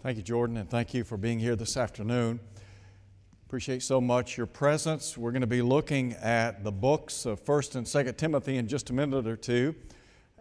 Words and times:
Thank 0.00 0.16
you, 0.16 0.22
Jordan, 0.22 0.58
and 0.58 0.70
thank 0.70 0.94
you 0.94 1.02
for 1.02 1.16
being 1.16 1.40
here 1.40 1.56
this 1.56 1.76
afternoon. 1.76 2.38
Appreciate 3.48 3.82
so 3.82 4.00
much 4.00 4.36
your 4.36 4.46
presence. 4.46 5.18
We're 5.18 5.32
going 5.32 5.40
to 5.40 5.48
be 5.48 5.60
looking 5.60 6.12
at 6.12 6.62
the 6.62 6.70
books 6.70 7.26
of 7.26 7.44
1st 7.44 7.74
and 7.74 7.84
2nd 7.84 8.16
Timothy 8.16 8.58
in 8.58 8.68
just 8.68 8.90
a 8.90 8.92
minute 8.92 9.26
or 9.26 9.34
two. 9.34 9.74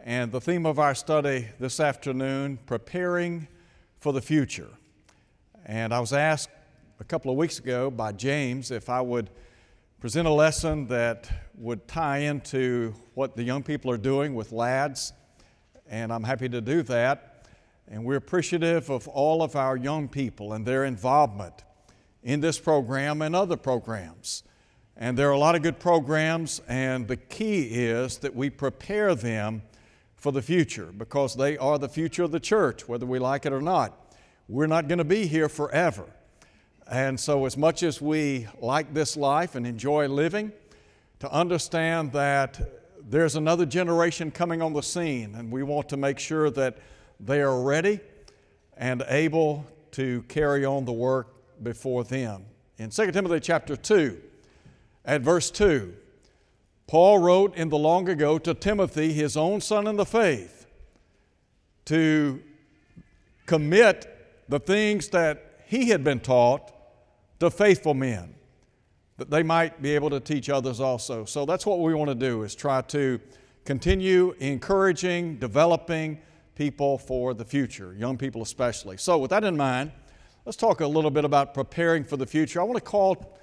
And 0.04 0.32
the 0.32 0.40
theme 0.40 0.68
of 0.68 0.78
our 0.78 0.94
study 0.94 1.48
this 1.60 1.80
afternoon, 1.80 2.60
preparing 2.68 3.48
for 4.00 4.14
the 4.14 4.22
future. 4.22 4.70
And 5.66 5.92
I 5.92 6.02
was 6.02 6.14
asked 6.14 6.52
a 7.00 7.04
couple 7.04 7.32
of 7.32 7.38
weeks 7.38 7.58
ago 7.58 7.90
by 7.90 8.12
James 8.12 8.70
if 8.70 8.90
I 8.90 9.02
would 9.02 9.32
present 10.00 10.28
a 10.28 10.32
lesson 10.32 10.86
that 10.90 11.32
would 11.58 11.88
tie 11.88 12.20
into 12.20 12.94
what 13.16 13.36
the 13.36 13.42
young 13.42 13.64
people 13.64 13.90
are 13.90 13.98
doing 13.98 14.36
with 14.36 14.52
lads, 14.52 15.14
and 15.90 16.14
I'm 16.14 16.24
happy 16.24 16.48
to 16.48 16.62
do 16.62 16.84
that. 16.84 17.37
And 17.88 18.04
we're 18.04 18.18
appreciative 18.18 18.90
of 18.90 19.08
all 19.08 19.42
of 19.42 19.56
our 19.56 19.78
young 19.78 20.08
people 20.10 20.54
and 20.54 20.66
their 20.66 20.84
involvement 20.84 21.64
in 22.22 22.42
this 22.42 22.60
program 22.60 23.22
and 23.22 23.36
other 23.36 23.56
programs. 23.56 24.44
And 24.98 25.18
there 25.18 25.30
are 25.30 25.34
a 25.34 25.40
lot 25.40 25.56
of 25.56 25.62
good 25.62 25.80
programs, 25.80 26.60
and 26.68 27.08
the 27.08 27.18
key 27.18 27.64
is 27.64 28.18
that 28.18 28.36
we 28.36 28.50
prepare 28.50 29.14
them 29.16 29.62
for 30.16 30.32
the 30.32 30.42
future 30.42 30.92
because 30.98 31.36
they 31.36 31.58
are 31.58 31.78
the 31.78 31.88
future 31.88 32.24
of 32.24 32.32
the 32.32 32.40
church, 32.40 32.88
whether 32.88 33.06
we 33.06 33.20
like 33.20 33.46
it 33.46 33.54
or 33.54 33.62
not. 33.62 34.16
We're 34.50 34.68
not 34.68 34.88
going 34.88 34.98
to 34.98 35.06
be 35.06 35.28
here 35.28 35.48
forever. 35.48 36.06
And 36.90 37.20
so, 37.20 37.46
as 37.46 37.58
much 37.58 37.84
as 37.84 38.02
we 38.02 38.48
like 38.60 38.94
this 38.94 39.16
life 39.16 39.56
and 39.56 39.68
enjoy 39.68 40.08
living, 40.08 40.52
to 41.20 41.32
understand 41.32 42.12
that 42.14 42.60
there's 43.10 43.36
another 43.36 43.66
generation 43.66 44.32
coming 44.32 44.62
on 44.62 44.74
the 44.74 44.82
scene, 44.82 45.36
and 45.36 45.52
we 45.52 45.64
want 45.64 45.90
to 45.90 45.98
make 45.98 46.18
sure 46.18 46.50
that 46.52 46.78
they 47.20 47.42
are 47.42 47.62
ready 47.62 48.00
and 48.78 49.04
able 49.08 49.66
to 49.92 50.22
carry 50.24 50.66
on 50.66 50.86
the 50.86 50.94
work 50.94 51.64
before 51.64 52.04
them. 52.04 52.46
In 52.78 52.90
2 52.90 53.12
Timothy 53.12 53.40
chapter 53.40 53.76
2, 53.76 54.22
at 55.06 55.22
verse 55.22 55.50
2, 55.50 55.94
Paul 56.86 57.20
wrote 57.20 57.56
in 57.56 57.70
the 57.70 57.78
long 57.78 58.08
ago 58.08 58.38
to 58.38 58.54
Timothy, 58.54 59.14
his 59.14 59.36
own 59.36 59.62
son 59.62 59.88
in 59.88 59.96
the 59.96 60.06
faith, 60.06 60.68
to 61.86 62.42
commit 63.46 64.46
the 64.48 64.60
things 64.60 65.10
that 65.10 65.62
he 65.66 65.90
had 65.90 66.04
been 66.04 66.20
taught 66.20 66.72
to 67.40 67.50
faithful 67.50 67.94
men, 67.94 68.36
that 69.18 69.30
they 69.30 69.44
might 69.44 69.82
be 69.82 69.96
able 69.96 70.10
to 70.10 70.20
teach 70.20 70.50
others 70.50 70.80
also. 70.80 71.26
So 71.26 71.46
that's 71.46 71.66
what 71.66 71.80
we 71.80 71.94
want 71.94 72.10
to 72.10 72.16
do 72.16 72.44
is 72.44 72.56
try 72.56 72.82
to 72.84 73.20
continue 73.66 74.34
encouraging, 74.40 75.38
developing, 75.40 76.20
people 76.58 76.98
for 76.98 77.36
the 77.36 77.46
future, 77.46 77.96
young 77.98 78.18
people 78.18 78.42
especially. 78.42 78.98
So, 78.98 79.20
with 79.20 79.30
that 79.30 79.44
in 79.44 79.56
mind, 79.56 79.92
let's 80.44 80.58
talk 80.58 80.82
a 80.82 80.88
little 80.88 81.12
bit 81.12 81.24
about 81.24 81.54
preparing 81.54 82.04
for 82.04 82.18
the 82.18 82.26
future. 82.26 82.60
I 82.60 82.64
want 82.64 82.78
to 82.78 82.84
call 82.84 83.38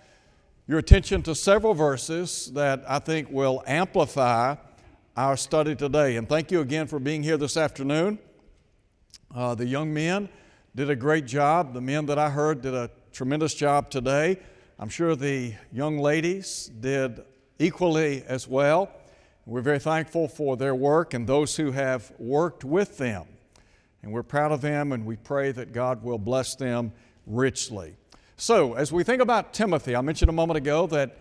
your 0.67 0.81
attention 0.81 1.23
to 1.23 1.35
several 1.35 1.75
verses 1.75 2.51
that 2.55 2.83
I 2.89 2.99
think 2.99 3.31
will 3.31 3.63
amplify 3.69 4.57
our 5.17 5.37
study 5.37 5.77
today. 5.77 6.17
And 6.17 6.29
thank 6.29 6.51
you 6.51 6.61
again 6.61 6.89
for 6.89 6.99
being 6.99 7.23
here 7.23 7.37
this 7.37 7.57
afternoon. 7.57 8.19
Uh, 9.33 9.55
the 9.55 9.67
young 9.67 9.95
men 9.95 10.29
did 10.75 10.91
a 10.91 10.97
great 10.97 11.25
job. 11.25 11.73
The 11.73 11.81
men 11.81 12.07
that 12.07 12.19
I 12.19 12.31
heard 12.31 12.63
did 12.63 12.75
a 12.75 12.91
tremendous 13.13 13.55
job 13.55 13.91
today. 13.91 14.39
I'm 14.81 14.89
sure 14.89 15.15
the 15.15 15.55
young 15.73 15.99
ladies 15.99 16.69
did 16.81 17.23
equally 17.61 18.25
as 18.27 18.49
well. 18.49 18.91
We're 19.47 19.61
very 19.61 19.79
thankful 19.79 20.27
for 20.27 20.57
their 20.57 20.75
work 20.75 21.13
and 21.13 21.27
those 21.27 21.57
who 21.57 21.73
have 21.73 22.11
worked 22.19 22.65
with 22.65 22.97
them. 22.97 23.27
And 24.03 24.11
we're 24.11 24.23
proud 24.23 24.53
of 24.53 24.63
them 24.63 24.93
and 24.93 25.05
we 25.05 25.17
pray 25.17 25.53
that 25.53 25.73
God 25.73 26.03
will 26.03 26.19
bless 26.19 26.55
them 26.55 26.93
richly. 27.27 27.97
So, 28.37 28.75
as 28.75 28.91
we 28.91 29.05
think 29.05 29.21
about 29.21 29.53
Timothy, 29.53 29.95
I 29.95 30.01
mentioned 30.01 30.31
a 30.31 30.33
moment 30.33 30.57
ago 30.57 30.87
that 30.89 31.19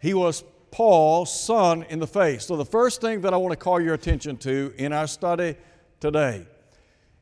he 0.00 0.14
was 0.14 0.44
Paul's 0.70 1.38
son 1.38 1.84
in 1.88 1.98
the 1.98 2.06
faith. 2.06 2.42
So, 2.42 2.56
the 2.56 2.64
first 2.64 3.00
thing 3.00 3.20
that 3.22 3.34
I 3.34 3.36
want 3.36 3.52
to 3.52 3.56
call 3.56 3.80
your 3.80 3.94
attention 3.94 4.36
to 4.38 4.72
in 4.76 4.92
our 4.92 5.06
study 5.06 5.56
today 6.00 6.46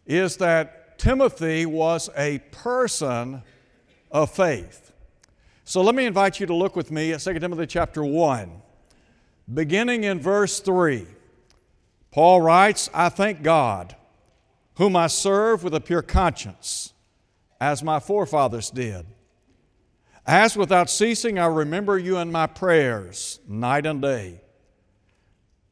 is 0.06 0.36
that 0.36 0.98
Timothy 0.98 1.66
was 1.66 2.08
a 2.16 2.38
person 2.50 3.42
of 4.10 4.30
faith. 4.30 4.92
So, 5.64 5.82
let 5.82 5.94
me 5.94 6.06
invite 6.06 6.40
you 6.40 6.46
to 6.46 6.54
look 6.54 6.76
with 6.76 6.90
me 6.90 7.12
at 7.12 7.20
2 7.20 7.38
Timothy 7.38 7.66
chapter 7.66 8.04
1 8.04 8.61
beginning 9.54 10.04
in 10.04 10.20
verse 10.20 10.60
3. 10.60 11.06
Paul 12.10 12.40
writes, 12.42 12.90
I 12.92 13.08
thank 13.08 13.42
God, 13.42 13.96
whom 14.74 14.96
I 14.96 15.06
serve 15.06 15.64
with 15.64 15.74
a 15.74 15.80
pure 15.80 16.02
conscience, 16.02 16.92
as 17.60 17.82
my 17.82 18.00
forefathers 18.00 18.70
did. 18.70 19.06
As 20.26 20.56
without 20.56 20.90
ceasing 20.90 21.38
I 21.38 21.46
remember 21.46 21.98
you 21.98 22.18
in 22.18 22.30
my 22.30 22.46
prayers, 22.46 23.40
night 23.48 23.86
and 23.86 24.00
day, 24.00 24.40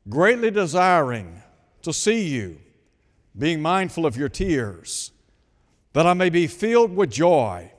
greatly 0.08 0.50
desiring 0.50 1.42
to 1.82 1.92
see 1.92 2.26
you, 2.26 2.58
being 3.38 3.62
mindful 3.62 4.06
of 4.06 4.16
your 4.16 4.28
tears, 4.28 5.12
that 5.92 6.06
I 6.06 6.14
may 6.14 6.30
be 6.30 6.46
filled 6.46 6.94
with 6.96 7.10
joy 7.10 7.70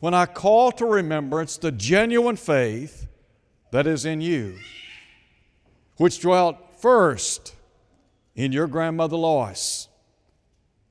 when 0.00 0.14
I 0.14 0.26
call 0.26 0.72
to 0.72 0.84
remembrance 0.84 1.56
the 1.56 1.72
genuine 1.72 2.36
faith 2.36 3.06
that 3.70 3.86
is 3.86 4.04
in 4.04 4.20
you 4.20 4.56
which 5.96 6.20
dwelt 6.20 6.56
first 6.80 7.54
in 8.34 8.52
your 8.52 8.66
grandmother 8.66 9.16
Lois 9.16 9.88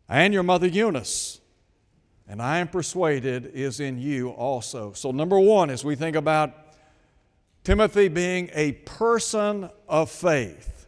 and 0.07 0.33
your 0.33 0.43
mother 0.43 0.67
Eunice, 0.67 1.41
and 2.27 2.41
I 2.41 2.59
am 2.59 2.67
persuaded 2.67 3.47
is 3.53 3.79
in 3.79 3.99
you 3.99 4.29
also. 4.29 4.93
So, 4.93 5.11
number 5.11 5.39
one, 5.39 5.69
as 5.69 5.83
we 5.83 5.95
think 5.95 6.15
about 6.15 6.53
Timothy 7.63 8.07
being 8.07 8.49
a 8.53 8.73
person 8.73 9.69
of 9.87 10.09
faith, 10.09 10.87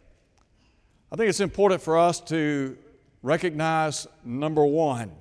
I 1.10 1.16
think 1.16 1.28
it's 1.28 1.40
important 1.40 1.82
for 1.82 1.98
us 1.98 2.20
to 2.22 2.76
recognize 3.22 4.06
number 4.24 4.64
one, 4.64 5.12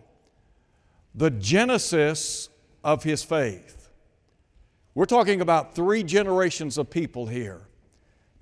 the 1.14 1.30
genesis 1.32 2.50
of 2.84 3.04
his 3.04 3.24
faith. 3.24 3.90
We're 4.94 5.06
talking 5.06 5.42
about 5.42 5.76
three 5.76 6.04
generations 6.04 6.78
of 6.78 6.90
people 6.90 7.28
here. 7.28 7.68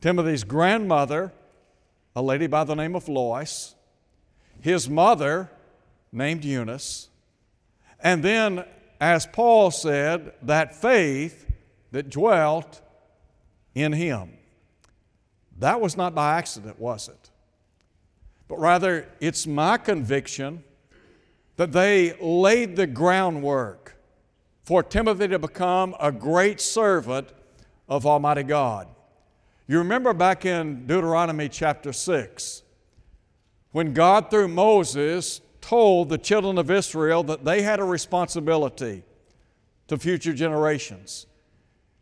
Timothy's 0.04 0.44
grandmother, 0.44 1.32
a 2.14 2.22
lady 2.22 2.46
by 2.46 2.66
the 2.66 2.76
name 2.76 2.94
of 2.94 3.08
Lois, 3.08 3.74
his 4.60 4.90
mother, 4.90 5.50
named 6.12 6.44
Eunice, 6.44 7.08
and 8.02 8.22
then, 8.22 8.66
as 9.00 9.26
Paul 9.26 9.72
said, 9.72 10.34
that 10.42 10.76
faith 10.76 11.50
that 11.94 12.10
dwelt 12.10 12.82
in 13.76 13.94
him. 13.94 14.34
That 15.60 15.80
was 15.80 15.96
not 15.96 16.14
by 16.14 16.38
accident, 16.38 16.78
was 16.82 17.08
it? 17.08 17.30
But 18.50 18.60
rather, 18.60 19.08
it's 19.22 19.48
my 19.48 19.78
conviction 19.78 20.66
that 21.56 21.72
they 21.72 22.18
laid 22.20 22.76
the 22.76 22.88
groundwork 22.88 23.96
for 24.64 24.84
Timothy 24.84 25.30
to 25.30 25.40
become 25.40 25.96
a 25.98 26.12
great 26.12 26.60
servant 26.60 27.30
of 27.88 28.06
Almighty 28.06 28.44
God. 28.44 28.90
You 29.66 29.78
remember 29.78 30.14
back 30.14 30.46
in 30.46 30.88
Deuteronomy 30.88 31.48
chapter 31.48 31.94
6, 31.94 32.64
when 33.72 33.94
God, 33.94 34.30
through 34.30 34.50
Moses, 34.50 35.40
told 35.62 36.10
the 36.10 36.18
children 36.18 36.58
of 36.58 36.70
Israel 36.70 37.24
that 37.24 37.46
they 37.46 37.62
had 37.62 37.80
a 37.80 37.86
responsibility 37.86 39.04
to 39.88 39.98
future 39.98 40.34
generations. 40.34 41.28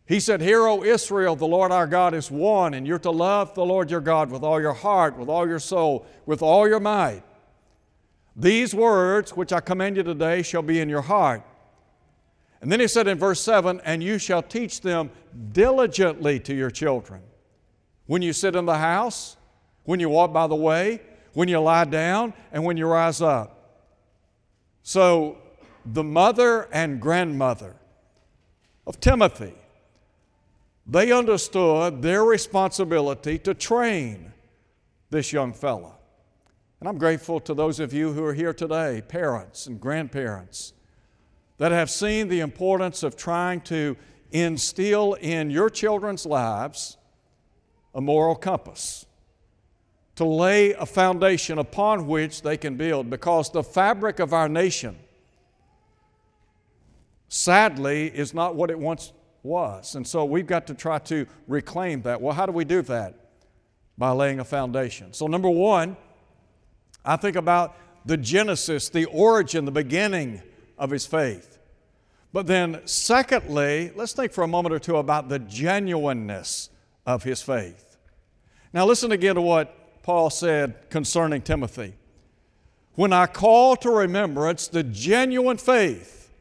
He 0.08 0.20
said, 0.20 0.42
Hear, 0.42 0.66
O 0.66 0.84
Israel, 0.84 1.36
the 1.36 1.48
Lord 1.48 1.72
our 1.72 1.86
God 1.86 2.16
is 2.16 2.32
one, 2.32 2.74
and 2.74 2.88
you're 2.88 3.00
to 3.00 3.12
love 3.12 3.54
the 3.54 3.64
Lord 3.64 3.92
your 3.92 4.02
God 4.02 4.32
with 4.32 4.42
all 4.42 4.60
your 4.60 4.74
heart, 4.74 5.16
with 5.16 5.30
all 5.30 5.48
your 5.48 5.60
soul, 5.60 6.08
with 6.26 6.42
all 6.42 6.68
your 6.68 6.80
might. 6.80 7.22
These 8.36 8.74
words 8.74 9.38
which 9.38 9.54
I 9.54 9.60
command 9.60 9.98
you 9.98 10.04
today 10.04 10.42
shall 10.42 10.64
be 10.64 10.80
in 10.80 10.90
your 10.90 11.04
heart. 11.04 11.44
And 12.60 12.72
then 12.72 12.80
he 12.80 12.88
said 12.88 13.08
in 13.08 13.20
verse 13.20 13.40
7 13.40 13.82
And 13.86 14.02
you 14.02 14.18
shall 14.18 14.42
teach 14.42 14.82
them 14.82 15.12
diligently 15.52 16.40
to 16.40 16.56
your 16.56 16.72
children 16.72 17.22
when 18.12 18.22
you 18.22 18.34
sit 18.34 18.58
in 18.58 18.66
the 18.66 18.78
house, 18.78 19.38
when 19.86 20.02
you 20.02 20.10
walk 20.10 20.34
by 20.34 20.46
the 20.46 20.54
way, 20.54 21.00
when 21.32 21.48
you 21.48 21.58
lie 21.58 21.86
down, 21.86 22.34
and 22.52 22.62
when 22.62 22.76
you 22.76 22.86
rise 22.86 23.22
up. 23.22 23.80
So, 24.84 25.38
the 25.86 26.04
mother 26.04 26.68
and 26.74 27.00
grandmother 27.00 27.74
of 28.86 29.00
Timothy, 29.00 29.54
they 30.86 31.14
understood 31.14 32.02
their 32.02 32.26
responsibility 32.26 33.38
to 33.38 33.54
train 33.54 34.34
this 35.10 35.32
young 35.32 35.54
fella. 35.54 35.94
And 36.82 36.90
I'm 36.90 36.98
grateful 36.98 37.40
to 37.40 37.54
those 37.54 37.80
of 37.80 37.94
you 37.94 38.12
who 38.12 38.26
are 38.26 38.34
here 38.34 38.54
today, 38.54 39.02
parents 39.08 39.68
and 39.68 39.80
grandparents, 39.80 40.74
that 41.60 41.72
have 41.72 41.90
seen 41.90 42.28
the 42.28 42.42
importance 42.42 43.04
of 43.04 43.16
trying 43.16 43.62
to 43.62 43.96
instill 44.34 45.14
in 45.14 45.50
your 45.50 45.70
children's 45.70 46.26
lives 46.26 46.98
a 47.94 48.02
moral 48.02 48.36
compass, 48.36 49.06
to 50.16 50.26
lay 50.26 50.74
a 50.74 50.86
foundation 50.86 51.58
upon 51.58 52.08
which 52.08 52.42
they 52.42 52.58
can 52.58 52.76
build, 52.76 53.10
because 53.10 53.50
the 53.52 53.64
fabric 53.64 54.20
of 54.20 54.34
our 54.34 54.50
nation 54.50 54.98
sadly, 57.32 58.08
is 58.08 58.34
not 58.34 58.56
what 58.56 58.70
it 58.70 58.78
once 58.78 59.14
was. 59.42 59.96
And 59.96 60.06
so 60.06 60.26
we've 60.26 60.46
got 60.46 60.68
to 60.68 60.74
try 60.74 61.00
to 61.00 61.26
reclaim 61.48 62.02
that. 62.02 62.22
Well, 62.22 62.34
how 62.34 62.46
do 62.46 62.52
we 62.52 62.66
do 62.66 62.82
that? 62.84 63.16
By 63.98 64.12
laying 64.12 64.42
a 64.42 64.44
foundation. 64.44 65.14
So, 65.14 65.28
number 65.28 65.50
one, 65.50 65.96
I 67.06 67.16
think 67.16 67.38
about 67.38 67.78
the 68.06 68.18
genesis, 68.18 68.90
the 68.90 69.06
origin, 69.06 69.64
the 69.64 69.72
beginning 69.72 70.42
of 70.78 70.90
his 70.90 71.06
faith. 71.06 71.58
But 72.34 72.48
then, 72.48 72.82
secondly, 72.84 73.92
let's 73.96 74.12
think 74.12 74.34
for 74.34 74.44
a 74.44 74.48
moment 74.48 74.76
or 74.76 74.80
two 74.80 74.98
about 74.98 75.30
the 75.30 75.40
genuineness 75.40 76.70
of 77.16 77.24
his 77.24 77.42
faith. 77.42 77.98
Now, 78.74 78.86
listen 78.86 79.12
again 79.12 79.36
to 79.36 79.42
what 79.42 80.02
Paul 80.04 80.30
said 80.30 80.90
concerning 80.90 81.42
Timothy. 81.42 81.94
When 82.96 83.14
I 83.14 83.26
call 83.26 83.76
to 83.78 83.90
remembrance 83.90 84.68
the 84.68 84.84
genuine 84.84 85.58
faith 85.58 86.32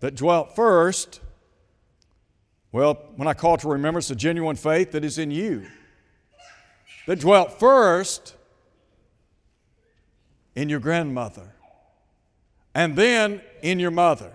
that 0.00 0.14
dwelt 0.14 0.56
first, 0.56 1.20
well, 2.72 2.94
when 3.16 3.28
I 3.28 3.34
call 3.34 3.56
to 3.58 3.68
remembrance 3.68 4.08
the 4.08 4.14
genuine 4.14 4.56
faith 4.56 4.92
that 4.92 5.04
is 5.04 5.18
in 5.18 5.30
you, 5.30 5.66
that 7.06 7.20
dwelt 7.20 7.58
first 7.58 8.34
in 10.54 10.68
your 10.68 10.80
grandmother, 10.80 11.54
and 12.74 12.96
then 12.96 13.40
in 13.62 13.78
your 13.78 13.90
mother. 13.90 14.32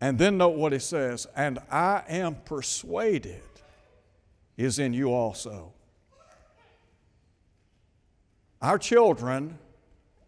And 0.00 0.18
then 0.18 0.38
note 0.38 0.56
what 0.56 0.72
he 0.72 0.78
says, 0.78 1.26
and 1.34 1.58
I 1.70 2.02
am 2.08 2.36
persuaded 2.44 3.42
is 4.56 4.78
in 4.78 4.92
you 4.92 5.12
also. 5.12 5.72
Our 8.60 8.78
children, 8.78 9.58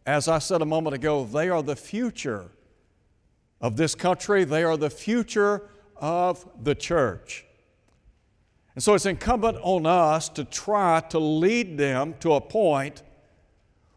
as 0.04 0.28
I 0.28 0.38
said 0.38 0.62
a 0.62 0.66
moment 0.66 0.94
ago, 0.94 1.24
they 1.24 1.48
are 1.48 1.62
the 1.62 1.76
future 1.76 2.50
of 3.60 3.76
this 3.76 3.94
country, 3.94 4.44
they 4.44 4.64
are 4.64 4.76
the 4.76 4.90
future 4.90 5.62
of 5.96 6.46
the 6.62 6.74
church. 6.74 7.44
And 8.74 8.82
so 8.82 8.92
it's 8.92 9.06
incumbent 9.06 9.56
on 9.62 9.86
us 9.86 10.28
to 10.30 10.44
try 10.44 11.00
to 11.08 11.18
lead 11.18 11.78
them 11.78 12.14
to 12.20 12.34
a 12.34 12.40
point 12.40 13.02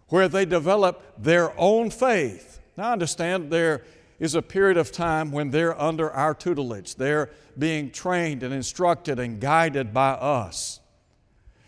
where 0.07 0.29
they 0.29 0.45
develop 0.45 1.03
their 1.17 1.57
own 1.59 1.89
faith. 1.89 2.61
Now, 2.77 2.89
I 2.89 2.93
understand 2.93 3.51
there 3.51 3.83
is 4.19 4.35
a 4.35 4.41
period 4.41 4.77
of 4.77 4.91
time 4.91 5.31
when 5.31 5.51
they're 5.51 5.79
under 5.79 6.11
our 6.11 6.33
tutelage, 6.33 6.95
they're 6.95 7.29
being 7.57 7.91
trained 7.91 8.43
and 8.43 8.53
instructed 8.53 9.19
and 9.19 9.39
guided 9.39 9.93
by 9.93 10.11
us. 10.11 10.79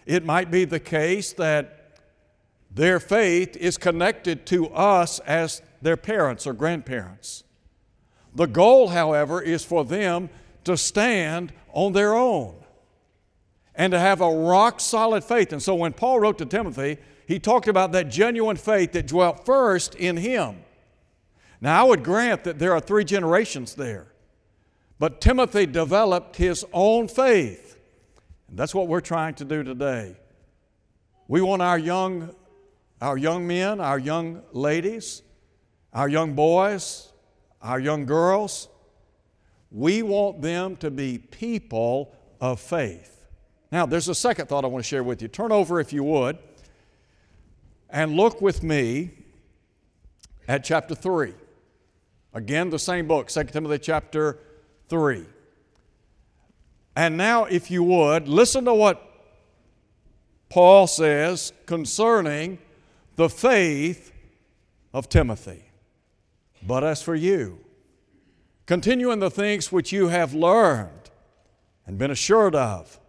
It 0.05 0.25
might 0.25 0.51
be 0.51 0.65
the 0.65 0.79
case 0.79 1.33
that 1.33 1.97
their 2.73 2.99
faith 2.99 3.55
is 3.57 3.77
connected 3.77 4.45
to 4.47 4.67
us 4.69 5.19
as 5.19 5.61
their 5.81 5.97
parents 5.97 6.47
or 6.47 6.53
grandparents. 6.53 7.43
The 8.33 8.47
goal, 8.47 8.89
however, 8.89 9.41
is 9.41 9.65
for 9.65 9.83
them 9.83 10.29
to 10.63 10.77
stand 10.77 11.51
on 11.73 11.93
their 11.93 12.13
own 12.13 12.55
and 13.75 13.91
to 13.91 13.99
have 13.99 14.21
a 14.21 14.29
rock 14.29 14.79
solid 14.79 15.23
faith. 15.23 15.51
And 15.51 15.61
so 15.61 15.75
when 15.75 15.93
Paul 15.93 16.19
wrote 16.19 16.37
to 16.37 16.45
Timothy, 16.45 16.97
he 17.27 17.39
talked 17.39 17.67
about 17.67 17.91
that 17.93 18.09
genuine 18.09 18.57
faith 18.57 18.93
that 18.93 19.07
dwelt 19.07 19.45
first 19.45 19.95
in 19.95 20.17
him. 20.17 20.57
Now, 21.61 21.85
I 21.85 21.87
would 21.87 22.03
grant 22.03 22.43
that 22.45 22.57
there 22.57 22.73
are 22.73 22.79
three 22.79 23.05
generations 23.05 23.75
there, 23.75 24.07
but 24.97 25.21
Timothy 25.21 25.67
developed 25.67 26.35
his 26.35 26.65
own 26.73 27.07
faith. 27.07 27.77
And 28.49 28.57
that's 28.57 28.73
what 28.73 28.87
we're 28.87 28.99
trying 28.99 29.35
to 29.35 29.45
do 29.45 29.63
today. 29.63 30.15
We 31.27 31.41
want 31.41 31.61
our 31.61 31.77
young, 31.77 32.35
our 32.99 33.15
young 33.15 33.45
men, 33.47 33.79
our 33.79 33.99
young 33.99 34.41
ladies, 34.51 35.21
our 35.93 36.09
young 36.09 36.33
boys, 36.33 37.11
our 37.61 37.79
young 37.79 38.05
girls, 38.05 38.67
we 39.71 40.01
want 40.01 40.41
them 40.41 40.75
to 40.77 40.89
be 40.91 41.17
people 41.17 42.13
of 42.41 42.59
faith. 42.59 43.25
Now, 43.71 43.85
there's 43.85 44.09
a 44.09 44.15
second 44.15 44.47
thought 44.47 44.65
I 44.65 44.67
want 44.67 44.83
to 44.83 44.87
share 44.87 45.03
with 45.03 45.21
you. 45.21 45.27
Turn 45.27 45.51
over, 45.51 45.79
if 45.79 45.93
you 45.93 46.03
would, 46.03 46.37
and 47.89 48.15
look 48.15 48.41
with 48.41 48.63
me 48.63 49.11
at 50.47 50.63
chapter 50.63 50.95
3. 50.95 51.33
Again, 52.33 52.69
the 52.69 52.79
same 52.79 53.07
book, 53.07 53.27
2 53.27 53.43
Timothy 53.45 53.77
chapter 53.79 54.39
3. 54.87 55.25
And 56.95 57.17
now, 57.17 57.45
if 57.45 57.69
you 57.69 57.83
would, 57.83 58.27
listen 58.27 58.65
to 58.65 58.73
what 58.73 59.01
Paul 60.49 60.87
says 60.87 61.53
concerning 61.65 62.59
the 63.15 63.29
faith 63.29 64.11
of 64.93 65.09
Timothy. 65.09 65.63
But 66.63 66.83
as 66.83 67.01
for 67.01 67.15
you, 67.15 67.59
continue 68.65 69.11
in 69.11 69.19
the 69.19 69.31
things 69.31 69.71
which 69.71 69.91
you 69.91 70.09
have 70.09 70.33
learned 70.33 71.09
and 71.85 71.97
been 71.97 72.11
assured 72.11 72.55
of, 72.55 72.99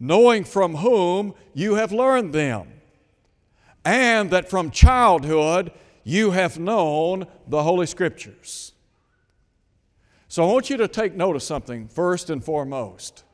knowing 0.00 0.44
from 0.44 0.76
whom 0.76 1.34
you 1.54 1.74
have 1.74 1.92
learned 1.92 2.32
them 2.32 2.68
and 3.84 4.30
that 4.30 4.50
from 4.50 4.70
childhood 4.70 5.72
you 6.08 6.30
have 6.30 6.58
known 6.58 7.26
the 7.46 7.62
Holy 7.62 7.84
Scriptures. 7.84 8.72
So 10.26 10.42
I 10.42 10.50
want 10.50 10.70
you 10.70 10.78
to 10.78 10.88
take 10.88 11.14
note 11.14 11.36
of 11.36 11.42
something 11.42 11.86
first 11.86 12.30
and 12.30 12.42
foremost. 12.42 13.24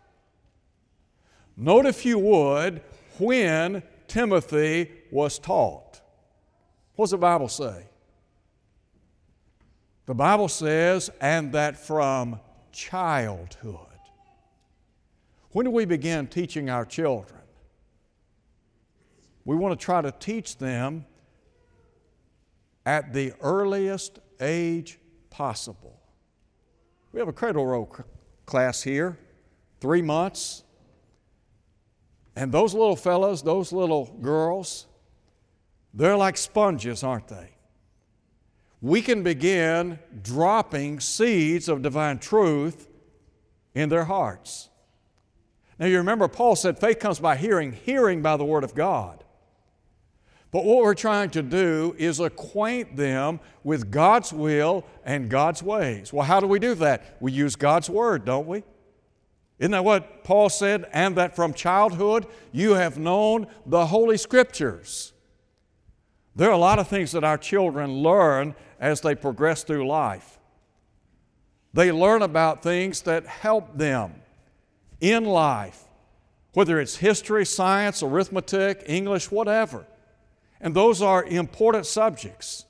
Note, 1.57 1.87
if 1.87 2.05
you 2.05 2.19
would, 2.19 2.83
when 3.19 3.85
Timothy 4.09 4.91
was 5.13 5.39
taught. 5.39 6.01
What 6.97 7.05
does 7.05 7.11
the 7.13 7.19
Bible 7.19 7.47
say? 7.49 7.87
The 10.07 10.15
Bible 10.15 10.49
says, 10.49 11.11
and 11.21 11.53
that 11.53 11.79
from 11.79 12.41
childhood. 12.73 13.79
When 15.53 15.65
do 15.65 15.71
we 15.71 15.85
begin 15.85 16.27
teaching 16.27 16.71
our 16.71 16.85
children? 16.85 17.41
we 19.45 19.55
want 19.55 19.79
to 19.79 19.85
try 19.85 20.01
to 20.01 20.11
teach 20.11 20.57
them 20.57 21.05
at 22.87 23.13
the 23.13 23.33
earliest 23.41 24.19
age 24.41 24.99
possible. 25.31 26.01
We 27.13 27.21
have 27.21 27.29
a 27.29 27.33
cradle 27.33 27.67
roll 27.67 27.95
class 28.47 28.83
here, 28.83 29.19
three 29.81 30.03
months. 30.03 30.65
And 32.37 32.51
those 32.51 32.75
little 32.75 32.97
fellows, 32.97 33.43
those 33.43 33.73
little 33.73 34.07
girls, 34.21 34.87
they're 35.93 36.17
like 36.17 36.37
sponges, 36.37 37.05
aren't 37.05 37.29
they? 37.29 37.51
We 38.81 39.01
can 39.01 39.23
begin 39.23 39.99
dropping 40.23 41.01
seeds 41.01 41.69
of 41.69 41.81
divine 41.83 42.19
truth 42.19 42.89
in 43.75 43.89
their 43.89 44.05
hearts. 44.05 44.69
Now, 45.79 45.87
you 45.87 45.99
remember, 45.99 46.29
Paul 46.29 46.57
said 46.57 46.79
faith 46.79 46.99
comes 46.99 47.19
by 47.19 47.37
hearing, 47.37 47.73
hearing 47.73 48.23
by 48.23 48.37
the 48.37 48.45
Word 48.45 48.65
of 48.65 48.75
God. 48.75 49.25
But 50.55 50.65
what 50.65 50.85
we're 50.85 50.95
trying 50.95 51.31
to 51.31 51.43
do 51.43 51.97
is 51.99 52.21
acquaint 52.21 52.95
them 52.95 53.41
with 53.65 53.91
God's 53.91 54.33
will 54.33 54.85
and 55.05 55.29
God's 55.29 55.65
ways. 55.65 56.13
Well, 56.13 56.25
how 56.25 56.39
do 56.39 56.47
we 56.47 56.61
do 56.61 56.77
that? 56.77 57.17
We 57.19 57.33
use 57.33 57.57
God's 57.57 57.91
Word, 57.91 58.25
don't 58.25 58.47
we? 58.47 58.63
Isn't 59.59 59.73
that 59.73 59.85
what 59.85 60.23
Paul 60.23 60.49
said? 60.49 60.89
And 60.93 61.17
that 61.17 61.35
from 61.35 61.55
childhood 61.55 62.29
you 62.53 62.75
have 62.75 62.99
known 62.99 63.49
the 63.67 63.87
Holy 63.87 64.17
Scriptures. 64.17 65.13
There 66.37 66.51
are 66.51 66.53
a 66.53 66.57
lot 66.57 66.79
of 66.79 66.87
things 66.87 67.11
that 67.11 67.25
our 67.25 67.37
children 67.37 67.91
learn 67.93 68.55
as 68.79 69.01
they 69.01 69.17
progress 69.17 69.65
through 69.65 69.89
life. 69.89 70.39
They 71.73 71.91
learn 71.91 72.23
about 72.23 72.63
things 72.63 73.03
that 73.03 73.27
help 73.27 73.77
them 73.77 74.15
in 75.01 75.25
life, 75.25 75.83
whether 76.53 76.79
it's 76.79 76.99
history, 76.99 77.45
science, 77.45 78.05
arithmetic, 78.05 78.85
English, 78.87 79.33
whatever. 79.33 79.85
And 80.61 80.75
those 80.75 81.03
are 81.03 81.25
important 81.25 81.87
subjects. 81.87 82.65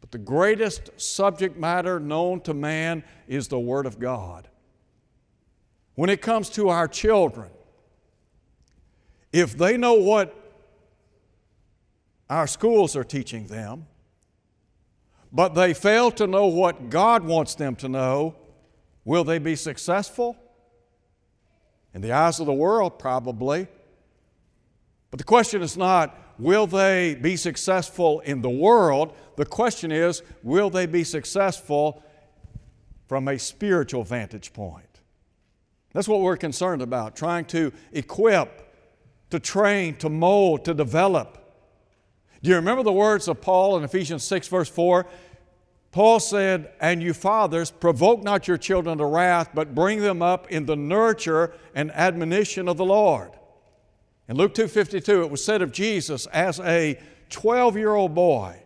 But 0.00 0.10
the 0.10 0.18
greatest 0.18 0.90
subject 1.00 1.56
matter 1.56 1.98
known 1.98 2.40
to 2.42 2.54
man 2.54 3.04
is 3.26 3.48
the 3.48 3.58
Word 3.58 3.86
of 3.86 3.98
God. 3.98 4.48
When 5.94 6.10
it 6.10 6.20
comes 6.20 6.50
to 6.50 6.68
our 6.68 6.88
children, 6.88 7.50
if 9.32 9.56
they 9.56 9.76
know 9.76 9.94
what 9.94 10.34
our 12.28 12.46
schools 12.46 12.96
are 12.96 13.04
teaching 13.04 13.46
them, 13.46 13.86
but 15.32 15.54
they 15.54 15.74
fail 15.74 16.10
to 16.12 16.26
know 16.26 16.46
what 16.46 16.90
God 16.90 17.24
wants 17.24 17.54
them 17.54 17.74
to 17.76 17.88
know, 17.88 18.36
will 19.04 19.24
they 19.24 19.38
be 19.38 19.56
successful? 19.56 20.36
In 21.92 22.00
the 22.00 22.12
eyes 22.12 22.40
of 22.40 22.46
the 22.46 22.52
world, 22.52 22.98
probably. 22.98 23.68
But 25.10 25.18
the 25.18 25.24
question 25.24 25.62
is 25.62 25.76
not, 25.76 26.16
will 26.38 26.66
they 26.66 27.14
be 27.14 27.36
successful 27.36 28.20
in 28.20 28.42
the 28.42 28.50
world? 28.50 29.14
The 29.36 29.46
question 29.46 29.92
is, 29.92 30.22
will 30.42 30.70
they 30.70 30.86
be 30.86 31.04
successful 31.04 32.02
from 33.06 33.28
a 33.28 33.38
spiritual 33.38 34.04
vantage 34.04 34.52
point? 34.52 35.00
That's 35.92 36.08
what 36.08 36.20
we're 36.20 36.36
concerned 36.36 36.82
about, 36.82 37.14
trying 37.14 37.44
to 37.46 37.72
equip, 37.92 38.74
to 39.30 39.38
train, 39.38 39.96
to 39.96 40.08
mold, 40.08 40.64
to 40.64 40.74
develop. 40.74 41.38
Do 42.42 42.50
you 42.50 42.56
remember 42.56 42.82
the 42.82 42.92
words 42.92 43.28
of 43.28 43.40
Paul 43.40 43.76
in 43.76 43.84
Ephesians 43.84 44.24
6, 44.24 44.48
verse 44.48 44.68
4? 44.68 45.06
Paul 45.92 46.18
said, 46.18 46.72
And 46.80 47.00
you 47.00 47.14
fathers, 47.14 47.70
provoke 47.70 48.24
not 48.24 48.48
your 48.48 48.58
children 48.58 48.98
to 48.98 49.06
wrath, 49.06 49.50
but 49.54 49.76
bring 49.76 50.00
them 50.00 50.22
up 50.22 50.50
in 50.50 50.66
the 50.66 50.74
nurture 50.74 51.54
and 51.74 51.92
admonition 51.92 52.68
of 52.68 52.76
the 52.76 52.84
Lord. 52.84 53.30
In 54.28 54.36
Luke 54.36 54.54
2.52, 54.54 55.24
it 55.24 55.30
was 55.30 55.44
said 55.44 55.60
of 55.60 55.70
Jesus, 55.70 56.26
as 56.26 56.58
a 56.60 56.98
12-year-old 57.30 58.14
boy, 58.14 58.62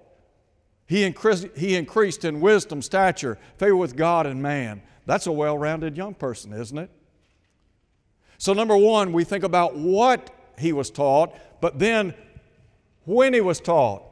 he 0.87 1.05
increased, 1.05 1.49
he 1.57 1.75
increased 1.77 2.25
in 2.25 2.41
wisdom, 2.41 2.81
stature, 2.81 3.39
favor 3.59 3.77
with 3.77 3.97
God 3.97 4.27
and 4.27 4.43
man. 4.43 4.83
That's 5.05 5.27
a 5.27 5.33
well 5.33 5.59
rounded 5.59 5.97
young 5.97 6.15
person, 6.15 6.53
isn't 6.53 6.79
it? 6.79 6.91
So, 8.39 8.53
number 8.53 8.77
one, 8.77 9.13
we 9.13 9.25
think 9.25 9.45
about 9.45 9.77
what 9.77 10.31
he 10.59 10.73
was 10.73 10.91
taught, 10.91 11.35
but 11.61 11.79
then 11.79 12.15
when 13.05 13.35
he 13.35 13.41
was 13.41 13.61
taught. 13.61 14.05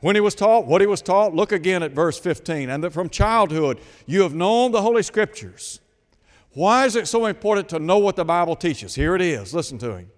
When 0.00 0.14
he 0.14 0.20
was 0.20 0.34
taught, 0.34 0.66
what 0.66 0.80
he 0.80 0.86
was 0.86 1.02
taught, 1.02 1.34
look 1.34 1.52
again 1.52 1.82
at 1.82 1.92
verse 1.92 2.18
15. 2.18 2.70
And 2.70 2.82
that 2.82 2.92
from 2.92 3.10
childhood 3.10 3.80
you 4.06 4.22
have 4.22 4.34
known 4.34 4.72
the 4.72 4.80
Holy 4.80 5.02
Scriptures. 5.02 5.80
Why 6.52 6.86
is 6.86 6.96
it 6.96 7.06
so 7.06 7.26
important 7.26 7.68
to 7.68 7.78
know 7.78 7.98
what 7.98 8.16
the 8.16 8.24
Bible 8.24 8.56
teaches? 8.56 8.94
Here 8.94 9.14
it 9.14 9.20
is. 9.20 9.54
Listen 9.54 9.78
to 9.78 9.96
him. 9.96 10.10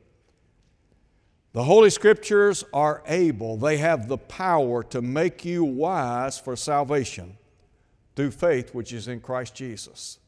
The 1.52 1.64
Holy 1.64 1.90
Scriptures 1.90 2.64
are 2.72 3.02
able, 3.06 3.58
they 3.58 3.76
have 3.76 4.08
the 4.08 4.16
power 4.16 4.82
to 4.84 5.02
make 5.02 5.44
you 5.44 5.64
wise 5.64 6.38
for 6.38 6.56
salvation 6.56 7.36
through 8.16 8.30
faith 8.30 8.74
which 8.74 8.92
is 8.92 9.06
in 9.06 9.20
Christ 9.20 9.54
Jesus. 9.54 10.18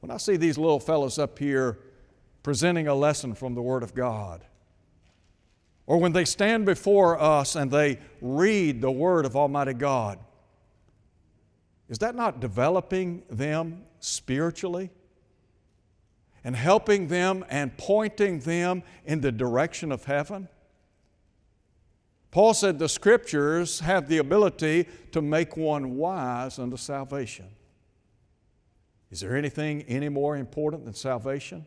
When 0.00 0.10
I 0.10 0.16
see 0.16 0.36
these 0.36 0.58
little 0.58 0.80
fellows 0.80 1.18
up 1.18 1.38
here 1.38 1.78
presenting 2.42 2.88
a 2.88 2.94
lesson 2.94 3.34
from 3.34 3.54
the 3.54 3.62
Word 3.62 3.82
of 3.82 3.94
God, 3.94 4.44
or 5.86 5.98
when 5.98 6.12
they 6.12 6.24
stand 6.24 6.66
before 6.66 7.20
us 7.20 7.54
and 7.54 7.70
they 7.70 7.98
read 8.20 8.80
the 8.80 8.90
Word 8.90 9.24
of 9.24 9.36
Almighty 9.36 9.74
God, 9.74 10.18
is 11.88 11.98
that 11.98 12.14
not 12.14 12.40
developing 12.40 13.22
them 13.28 13.82
spiritually? 14.00 14.90
And 16.44 16.56
helping 16.56 17.08
them 17.08 17.44
and 17.48 17.76
pointing 17.76 18.40
them 18.40 18.82
in 19.04 19.20
the 19.20 19.32
direction 19.32 19.92
of 19.92 20.04
heaven? 20.04 20.48
Paul 22.30 22.54
said 22.54 22.78
the 22.78 22.88
scriptures 22.88 23.80
have 23.80 24.08
the 24.08 24.18
ability 24.18 24.86
to 25.12 25.20
make 25.20 25.56
one 25.56 25.96
wise 25.96 26.58
unto 26.58 26.76
salvation. 26.76 27.46
Is 29.10 29.20
there 29.20 29.36
anything 29.36 29.82
any 29.82 30.08
more 30.08 30.36
important 30.36 30.84
than 30.84 30.94
salvation? 30.94 31.66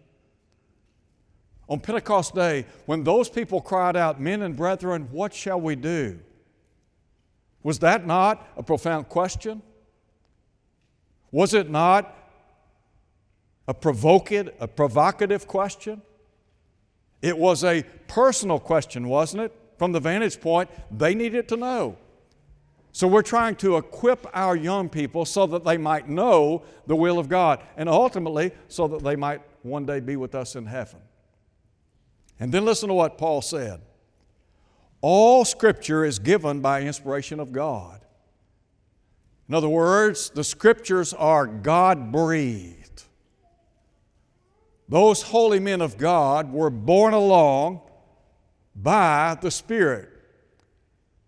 On 1.68 1.80
Pentecost 1.80 2.34
Day, 2.34 2.66
when 2.86 3.04
those 3.04 3.30
people 3.30 3.60
cried 3.60 3.98
out, 3.98 4.22
Men 4.22 4.42
and 4.42 4.56
brethren, 4.56 5.10
what 5.12 5.34
shall 5.34 5.60
we 5.60 5.76
do? 5.76 6.20
Was 7.62 7.80
that 7.80 8.06
not 8.06 8.48
a 8.58 8.64
profound 8.64 9.10
question? 9.10 9.62
Was 11.32 11.54
it 11.54 11.70
not 11.70 12.16
a 13.68 13.74
provocative, 13.74 14.54
a 14.60 14.68
provocative 14.68 15.48
question. 15.48 16.02
It 17.22 17.38
was 17.38 17.64
a 17.64 17.84
personal 18.08 18.60
question, 18.60 19.08
wasn't 19.08 19.44
it? 19.44 19.54
From 19.78 19.92
the 19.92 20.00
vantage 20.00 20.42
point, 20.42 20.70
they 20.92 21.16
needed 21.16 21.48
to 21.50 21.58
know. 21.58 21.98
So 22.92 23.08
we're 23.08 23.24
trying 23.24 23.56
to 23.58 23.78
equip 23.78 24.28
our 24.34 24.56
young 24.56 24.88
people 24.88 25.26
so 25.26 25.48
that 25.48 25.64
they 25.64 25.78
might 25.78 26.08
know 26.08 26.64
the 26.86 26.96
will 26.96 27.18
of 27.18 27.28
God 27.28 27.64
and 27.76 27.90
ultimately 27.90 28.52
so 28.68 28.88
that 28.88 29.04
they 29.04 29.16
might 29.16 29.42
one 29.64 29.86
day 29.86 30.00
be 30.00 30.16
with 30.16 30.36
us 30.36 30.56
in 30.56 30.68
heaven. 30.68 31.00
And 32.40 32.52
then 32.52 32.66
listen 32.66 32.90
to 32.90 32.94
what 32.94 33.18
Paul 33.18 33.42
said. 33.42 33.82
All 35.02 35.44
scripture 35.44 36.06
is 36.06 36.20
given 36.20 36.60
by 36.60 36.82
inspiration 36.82 37.40
of 37.40 37.52
God. 37.52 38.02
In 39.50 39.56
other 39.56 39.70
words, 39.70 40.30
the 40.30 40.44
scriptures 40.44 41.14
are 41.14 41.48
God 41.48 42.12
breathed. 42.12 42.83
Those 44.94 45.24
holy 45.24 45.60
men 45.60 45.82
of 45.82 45.98
God 45.98 46.54
were 46.54 46.70
borne 46.70 47.16
along 47.16 47.82
by 48.76 49.36
the 49.42 49.50
Spirit. 49.50 50.08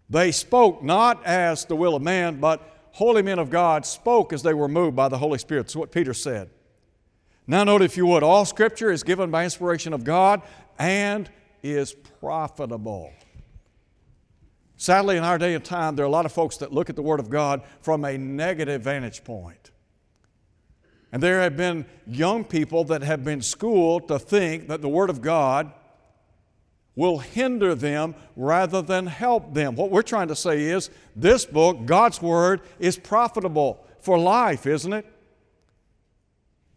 They 0.08 0.32
spoke 0.32 0.84
not 0.84 1.26
as 1.26 1.66
the 1.66 1.76
will 1.76 1.96
of 1.96 2.04
man, 2.04 2.40
but 2.40 2.62
holy 2.92 3.24
men 3.24 3.40
of 3.40 3.50
God 3.50 3.84
spoke 3.88 4.34
as 4.34 4.44
they 4.44 4.54
were 4.54 4.68
moved 4.68 4.96
by 4.96 5.10
the 5.10 5.18
Holy 5.18 5.40
Spirit. 5.40 5.64
That's 5.64 5.76
what 5.76 5.92
Peter 5.92 6.14
said. 6.14 6.52
Now, 7.48 7.64
note 7.64 7.82
if 7.82 7.98
you 7.98 8.06
would, 8.06 8.22
all 8.22 8.46
Scripture 8.46 8.92
is 8.92 9.02
given 9.02 9.32
by 9.32 9.46
inspiration 9.46 9.94
of 9.94 10.04
God 10.04 10.44
and 10.78 11.28
is 11.64 11.92
profitable. 12.20 13.12
Sadly, 14.78 15.18
in 15.18 15.24
our 15.24 15.40
day 15.40 15.56
and 15.56 15.66
time, 15.66 15.96
there 15.96 16.06
are 16.06 16.08
a 16.08 16.12
lot 16.12 16.28
of 16.28 16.32
folks 16.32 16.58
that 16.58 16.72
look 16.72 16.92
at 16.92 16.96
the 16.96 17.02
Word 17.02 17.20
of 17.20 17.32
God 17.32 17.64
from 17.82 18.06
a 18.06 18.16
negative 18.16 18.84
vantage 18.84 19.24
point. 19.24 19.72
And 21.12 21.22
there 21.22 21.42
have 21.42 21.56
been 21.56 21.86
young 22.06 22.44
people 22.44 22.84
that 22.86 23.02
have 23.02 23.24
been 23.24 23.42
schooled 23.42 24.08
to 24.08 24.20
think 24.20 24.68
that 24.68 24.82
the 24.82 24.90
Word 24.90 25.10
of 25.10 25.22
God 25.22 25.72
will 26.96 27.20
hinder 27.20 27.76
them 27.76 28.16
rather 28.36 28.82
than 28.82 29.08
help 29.08 29.54
them. 29.54 29.76
What 29.76 29.92
we're 29.92 30.02
trying 30.02 30.30
to 30.30 30.36
say 30.36 30.64
is 30.64 30.90
this 31.16 31.46
book, 31.46 31.86
God's 31.86 32.22
Word, 32.22 32.62
is 32.80 32.98
profitable 32.98 33.86
for 34.00 34.18
life, 34.18 34.66
isn't 34.66 34.94
it? 34.94 35.06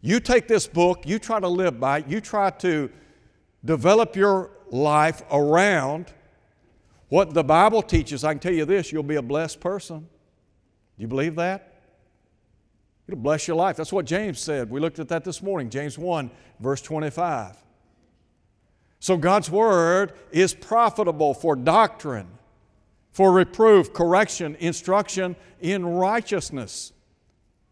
You 0.01 0.19
take 0.19 0.47
this 0.47 0.67
book, 0.67 1.03
you 1.05 1.19
try 1.19 1.39
to 1.39 1.47
live 1.47 1.79
by 1.79 1.99
it, 1.99 2.07
you 2.07 2.21
try 2.21 2.49
to 2.51 2.89
develop 3.63 4.15
your 4.15 4.51
life 4.69 5.21
around 5.31 6.13
what 7.09 7.33
the 7.33 7.43
Bible 7.43 7.81
teaches. 7.81 8.23
I 8.23 8.33
can 8.33 8.39
tell 8.39 8.53
you 8.53 8.65
this 8.65 8.91
you'll 8.91 9.03
be 9.03 9.15
a 9.15 9.21
blessed 9.21 9.59
person. 9.59 9.99
Do 9.99 11.01
you 11.01 11.07
believe 11.07 11.35
that? 11.35 11.68
It'll 13.09 13.17
bless 13.17 13.47
your 13.47 13.57
life. 13.57 13.75
That's 13.75 13.91
what 13.91 14.05
James 14.05 14.39
said. 14.39 14.69
We 14.69 14.79
looked 14.79 14.99
at 14.99 15.07
that 15.07 15.23
this 15.23 15.41
morning, 15.41 15.71
James 15.71 15.97
1, 15.97 16.29
verse 16.59 16.79
25. 16.79 17.55
So 18.99 19.17
God's 19.17 19.49
Word 19.49 20.13
is 20.31 20.53
profitable 20.53 21.33
for 21.33 21.55
doctrine, 21.55 22.27
for 23.11 23.31
reproof, 23.31 23.93
correction, 23.93 24.55
instruction 24.59 25.35
in 25.59 25.83
righteousness. 25.87 26.93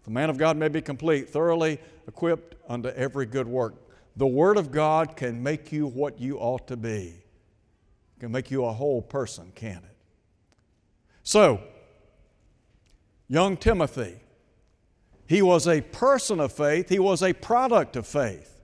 The 0.06 0.10
man 0.10 0.32
of 0.32 0.40
God 0.40 0.58
may 0.58 0.70
be 0.70 0.82
complete, 0.82 1.30
thoroughly 1.30 1.80
equipped 2.08 2.56
unto 2.68 2.90
every 2.90 3.28
good 3.28 3.48
work. 3.48 3.76
The 4.16 4.26
Word 4.26 4.58
of 4.58 4.72
God 4.72 5.16
can 5.16 5.44
make 5.44 5.72
you 5.72 5.86
what 5.86 6.20
you 6.20 6.40
ought 6.40 6.68
to 6.70 6.78
be. 6.78 7.14
It 8.18 8.22
can 8.22 8.32
make 8.32 8.50
you 8.50 8.66
a 8.66 8.74
whole 8.74 9.04
person, 9.04 9.52
can 9.54 9.84
it? 9.84 9.98
So, 11.22 11.62
young 13.28 13.56
Timothy, 13.56 14.16
he 15.28 15.42
was 15.42 15.68
a 15.68 15.82
person 15.82 16.40
of 16.40 16.52
faith, 16.54 16.90
he 16.90 17.00
was 17.00 17.22
a 17.22 17.34
product 17.34 17.96
of 17.96 18.08
faith. 18.08 18.62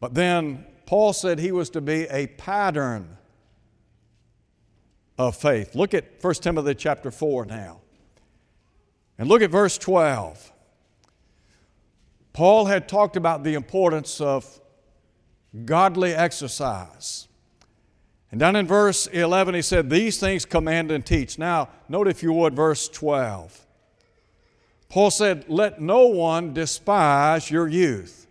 But 0.00 0.14
then 0.14 0.66
Paul 0.86 1.12
said 1.12 1.38
he 1.38 1.52
was 1.52 1.70
to 1.70 1.80
be 1.80 2.02
a 2.04 2.26
pattern 2.26 3.16
of 5.18 5.36
faith. 5.36 5.74
Look 5.74 5.94
at 5.94 6.04
1 6.20 6.34
Timothy 6.34 6.74
chapter 6.74 7.10
4 7.10 7.46
now. 7.46 7.80
And 9.16 9.28
look 9.28 9.42
at 9.42 9.50
verse 9.50 9.78
12. 9.78 10.52
Paul 12.32 12.66
had 12.66 12.88
talked 12.88 13.16
about 13.16 13.44
the 13.44 13.54
importance 13.54 14.20
of 14.20 14.60
godly 15.64 16.12
exercise. 16.12 17.28
And 18.30 18.40
down 18.40 18.56
in 18.56 18.66
verse 18.66 19.06
11, 19.06 19.54
he 19.54 19.62
said, 19.62 19.88
These 19.88 20.18
things 20.18 20.44
command 20.44 20.90
and 20.90 21.06
teach. 21.06 21.38
Now, 21.38 21.68
note 21.88 22.08
if 22.08 22.22
you 22.22 22.32
would, 22.32 22.54
verse 22.54 22.88
12. 22.88 23.63
Paul 24.94 25.10
said, 25.10 25.46
Let 25.48 25.80
no 25.80 26.06
one 26.06 26.54
despise 26.54 27.50
your 27.50 27.66
youth. 27.66 28.28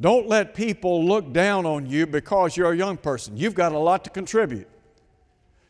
Don't 0.00 0.28
let 0.28 0.54
people 0.54 1.04
look 1.04 1.32
down 1.32 1.66
on 1.66 1.86
you 1.86 2.06
because 2.06 2.56
you're 2.56 2.70
a 2.70 2.76
young 2.76 2.96
person. 2.96 3.36
You've 3.36 3.56
got 3.56 3.72
a 3.72 3.78
lot 3.80 4.04
to 4.04 4.10
contribute. 4.10 4.68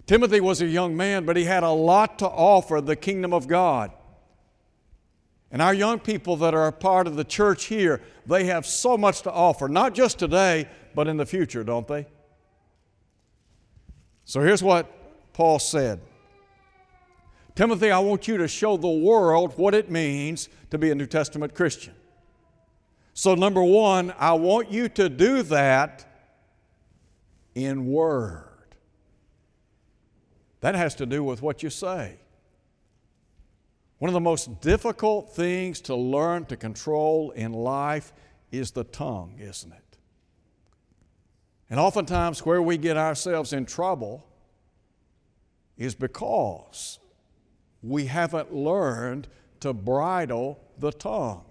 Timothy 0.05 0.41
was 0.41 0.61
a 0.61 0.67
young 0.67 0.95
man, 0.99 1.25
but 1.25 1.35
he 1.35 1.45
had 1.45 1.63
a 1.63 1.71
lot 1.71 2.19
to 2.19 2.27
offer 2.27 2.83
the 2.83 2.95
kingdom 2.95 3.33
of 3.33 3.49
God. 3.49 3.91
And 5.51 5.63
our 5.63 5.73
young 5.73 5.99
people 5.99 6.37
that 6.37 6.53
are 6.53 6.67
a 6.67 6.73
part 6.73 7.07
of 7.07 7.17
the 7.17 7.25
church 7.25 7.65
here, 7.65 8.03
they 8.27 8.45
have 8.45 8.67
so 8.67 8.99
much 8.99 9.23
to 9.23 9.33
offer, 9.33 9.67
not 9.67 9.95
just 9.95 10.19
today, 10.19 10.69
but 10.95 11.09
in 11.09 11.17
the 11.17 11.25
future, 11.25 11.65
don't 11.65 11.89
they? 11.89 12.07
So 14.27 14.43
here's 14.43 14.63
what 14.63 15.33
Paul 15.33 15.59
said 15.59 16.03
Timothy, 17.57 17.91
I 17.91 17.99
want 18.01 18.29
you 18.29 18.37
to 18.37 18.47
show 18.47 18.77
the 18.77 18.87
world 18.87 19.55
what 19.57 19.75
it 19.75 19.91
means 19.91 20.51
to 20.71 20.77
be 20.77 20.91
a 20.91 20.95
New 20.95 21.07
Testament 21.07 21.55
Christian. 21.55 21.95
So, 23.15 23.35
number 23.35 23.63
one, 23.63 24.13
I 24.19 24.35
want 24.35 24.71
you 24.71 24.91
to 24.91 25.09
do 25.09 25.43
that 25.45 26.05
in 27.55 27.87
word. 27.87 28.45
That 30.61 30.75
has 30.75 30.95
to 30.97 31.07
do 31.07 31.25
with 31.25 31.41
what 31.41 31.63
you 31.63 31.71
say. 31.71 32.19
One 33.99 34.11
of 34.11 34.15
the 34.15 34.21
most 34.21 34.61
difficult 34.61 35.35
things 35.35 35.81
to 35.83 35.95
learn 35.95 36.45
to 36.47 36.59
control 36.59 37.31
in 37.31 37.55
life 37.55 38.13
is 38.53 38.73
the 38.73 38.85
tongue, 38.85 39.39
isn't 39.41 39.73
it? 39.73 39.99
And 41.71 41.81
oftentimes, 41.81 42.45
where 42.45 42.61
we 42.61 42.77
get 42.77 42.99
ourselves 42.99 43.55
in 43.55 43.65
trouble 43.65 44.29
is 45.79 45.95
because 45.95 46.99
we 47.83 48.07
haven't 48.07 48.55
learned 48.55 49.29
to 49.61 49.73
bridle 49.73 50.59
the 50.79 50.93
tongue. 50.93 51.45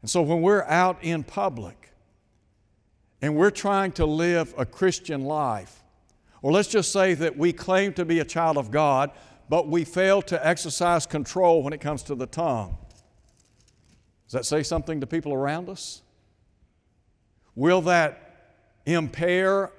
And 0.00 0.10
so 0.10 0.20
when 0.22 0.42
we're 0.42 0.64
out 0.64 0.98
in 1.02 1.22
public 1.22 1.90
and 3.20 3.36
we're 3.36 3.50
trying 3.50 3.92
to 3.92 4.04
live 4.04 4.52
a 4.58 4.66
Christian 4.66 5.24
life, 5.24 5.82
or 6.42 6.50
let's 6.50 6.68
just 6.68 6.92
say 6.92 7.14
that 7.14 7.38
we 7.38 7.52
claim 7.52 7.92
to 7.94 8.04
be 8.04 8.18
a 8.18 8.24
child 8.24 8.58
of 8.58 8.72
God, 8.72 9.12
but 9.48 9.68
we 9.68 9.84
fail 9.84 10.20
to 10.22 10.46
exercise 10.46 11.06
control 11.06 11.62
when 11.62 11.72
it 11.72 11.80
comes 11.80 12.02
to 12.04 12.16
the 12.16 12.26
tongue. 12.26 12.76
Does 14.26 14.32
that 14.32 14.44
say 14.44 14.64
something 14.64 15.00
to 15.00 15.06
people 15.06 15.32
around 15.32 15.68
us? 15.68 16.02
Will 17.54 17.82
that 17.82 18.56
impair 18.86 19.70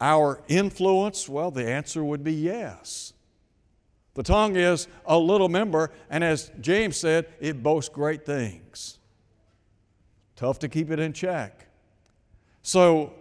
our 0.00 0.42
influence? 0.48 1.26
Well, 1.28 1.50
the 1.50 1.66
answer 1.66 2.04
would 2.04 2.22
be 2.22 2.34
yes. 2.34 3.13
The 4.14 4.22
tongue 4.22 4.56
is 4.56 4.86
a 5.06 5.18
little 5.18 5.48
member, 5.48 5.90
and 6.08 6.22
as 6.22 6.50
James 6.60 6.96
said, 6.96 7.26
it 7.40 7.62
boasts 7.62 7.92
great 7.92 8.24
things. 8.24 8.98
Tough 10.36 10.60
to 10.60 10.68
keep 10.68 10.90
it 10.90 11.00
in 11.00 11.12
check. 11.12 11.66
So, 12.62 13.12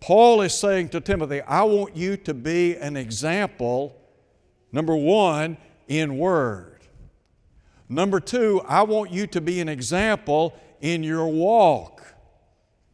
Paul 0.00 0.40
is 0.40 0.54
saying 0.54 0.88
to 0.90 1.00
Timothy, 1.00 1.42
I 1.42 1.62
want 1.62 1.94
you 1.94 2.16
to 2.16 2.32
be 2.32 2.74
an 2.76 2.96
example, 2.96 3.94
number 4.72 4.96
one, 4.96 5.58
in 5.88 6.16
word. 6.16 6.80
Number 7.88 8.18
two, 8.18 8.62
I 8.66 8.82
want 8.82 9.10
you 9.10 9.26
to 9.26 9.40
be 9.40 9.60
an 9.60 9.68
example 9.68 10.54
in 10.80 11.02
your 11.02 11.26
walk. 11.28 12.02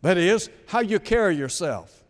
That 0.02 0.16
is, 0.16 0.50
how 0.66 0.80
you 0.80 0.98
carry 0.98 1.36
yourself. 1.36 2.02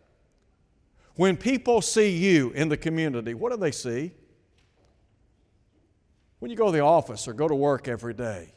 When 1.15 1.37
people 1.37 1.81
see 1.81 2.09
you 2.09 2.51
in 2.51 2.69
the 2.69 2.77
community, 2.77 3.33
what 3.33 3.51
do 3.51 3.57
they 3.57 3.71
see? 3.71 4.13
When 6.39 6.51
you 6.51 6.57
go 6.57 6.67
to 6.67 6.71
the 6.71 6.81
office 6.81 7.27
or 7.27 7.33
go 7.33 7.47
to 7.47 7.55
work 7.55 7.87
every 7.87 8.13
day 8.13 8.53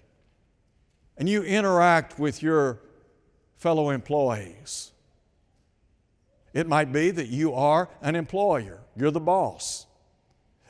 and 1.17 1.29
you 1.29 1.43
interact 1.43 2.19
with 2.19 2.43
your 2.43 2.81
fellow 3.57 3.91
employees, 3.91 4.93
it 6.53 6.67
might 6.67 6.93
be 6.93 7.11
that 7.11 7.29
you 7.29 7.55
are 7.55 7.89
an 8.03 8.17
employer, 8.17 8.81
you're 8.97 9.11
the 9.11 9.21
boss. 9.21 9.87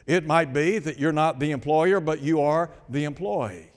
It 0.06 0.26
might 0.26 0.52
be 0.52 0.78
that 0.78 0.98
you're 0.98 1.12
not 1.12 1.38
the 1.38 1.52
employer, 1.52 2.00
but 2.00 2.20
you 2.20 2.40
are 2.40 2.70
the 2.88 3.04
employee. 3.04 3.70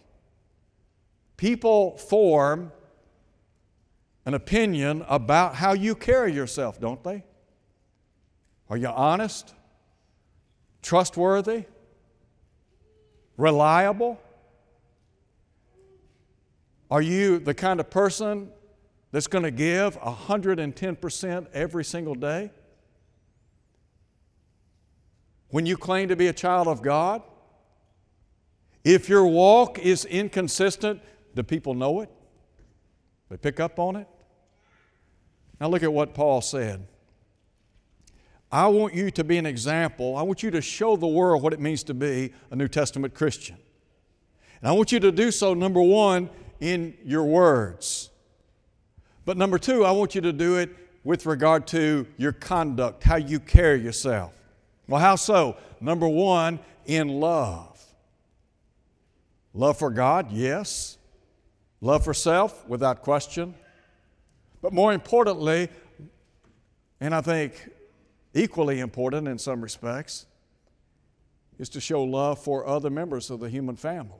People 1.37 1.97
form 1.97 2.71
an 4.25 4.33
opinion 4.33 5.05
about 5.07 5.55
how 5.55 5.73
you 5.73 5.95
carry 5.95 6.33
yourself, 6.33 6.79
don't 6.79 7.03
they? 7.03 7.23
Are 8.69 8.77
you 8.77 8.87
honest? 8.87 9.53
Trustworthy? 10.81 11.65
Reliable? 13.37 14.19
Are 16.91 17.01
you 17.01 17.39
the 17.39 17.53
kind 17.53 17.79
of 17.79 17.89
person 17.89 18.49
that's 19.11 19.27
going 19.27 19.43
to 19.43 19.51
give 19.51 19.99
110% 19.99 21.47
every 21.53 21.83
single 21.83 22.15
day? 22.15 22.51
When 25.49 25.65
you 25.65 25.77
claim 25.77 26.09
to 26.09 26.15
be 26.15 26.27
a 26.27 26.33
child 26.33 26.67
of 26.67 26.81
God? 26.81 27.21
If 28.83 29.07
your 29.07 29.25
walk 29.25 29.79
is 29.79 30.03
inconsistent, 30.05 31.01
do 31.35 31.43
people 31.43 31.73
know 31.73 32.01
it? 32.01 32.09
They 33.29 33.37
pick 33.37 33.59
up 33.59 33.79
on 33.79 33.95
it? 33.95 34.07
Now 35.59 35.69
look 35.69 35.83
at 35.83 35.93
what 35.93 36.13
Paul 36.13 36.41
said. 36.41 36.85
I 38.53 38.67
want 38.67 38.93
you 38.93 39.09
to 39.09 39.23
be 39.23 39.39
an 39.39 39.47
example. 39.47 40.15
I 40.15 40.21
want 40.21 40.43
you 40.43 40.51
to 40.51 40.61
show 40.61 40.95
the 40.95 41.07
world 41.07 41.41
what 41.41 41.53
it 41.53 41.59
means 41.59 41.81
to 41.85 41.95
be 41.95 42.31
a 42.51 42.55
New 42.55 42.67
Testament 42.67 43.15
Christian. 43.15 43.57
And 44.61 44.69
I 44.69 44.73
want 44.73 44.91
you 44.91 44.99
to 44.99 45.11
do 45.11 45.31
so, 45.31 45.55
number 45.55 45.81
one, 45.81 46.29
in 46.59 46.93
your 47.03 47.23
words. 47.23 48.11
But 49.25 49.37
number 49.37 49.57
two, 49.57 49.85
I 49.85 49.91
want 49.91 50.13
you 50.13 50.21
to 50.21 50.31
do 50.31 50.57
it 50.57 50.69
with 51.03 51.25
regard 51.25 51.65
to 51.69 52.05
your 52.17 52.31
conduct, 52.31 53.03
how 53.03 53.15
you 53.15 53.39
carry 53.39 53.81
yourself. 53.81 54.33
Well, 54.87 55.01
how 55.01 55.15
so? 55.15 55.57
Number 55.81 56.07
one, 56.07 56.59
in 56.85 57.07
love. 57.07 57.83
Love 59.55 59.79
for 59.79 59.89
God, 59.89 60.31
yes. 60.31 60.99
Love 61.81 62.03
for 62.03 62.13
self, 62.13 62.67
without 62.67 63.01
question. 63.01 63.55
But 64.61 64.73
more 64.73 64.93
importantly, 64.93 65.69
and 67.01 67.15
I 67.15 67.21
think 67.21 67.69
equally 68.33 68.79
important 68.79 69.27
in 69.27 69.37
some 69.37 69.61
respects, 69.61 70.25
is 71.59 71.69
to 71.69 71.79
show 71.79 72.03
love 72.03 72.39
for 72.39 72.65
other 72.65 72.89
members 72.89 73.29
of 73.29 73.39
the 73.39 73.49
human 73.49 73.75
family. 73.75 74.17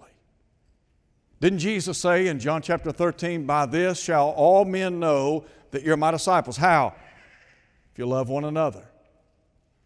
Didn't 1.42 1.60
Jesus 1.60 1.98
say 1.98 2.28
in 2.28 2.40
John 2.40 2.62
chapter 2.62 2.92
13, 2.92 3.46
By 3.46 3.66
this 3.66 4.00
shall 4.00 4.30
all 4.30 4.66
men 4.66 5.00
know 5.00 5.46
that 5.72 5.84
you're 5.84 5.98
my 5.98 6.12
disciples? 6.12 6.58
How? 6.58 6.96
If 7.92 8.00
you 8.00 8.06
love 8.06 8.30
one 8.30 8.46
another. 8.46 8.86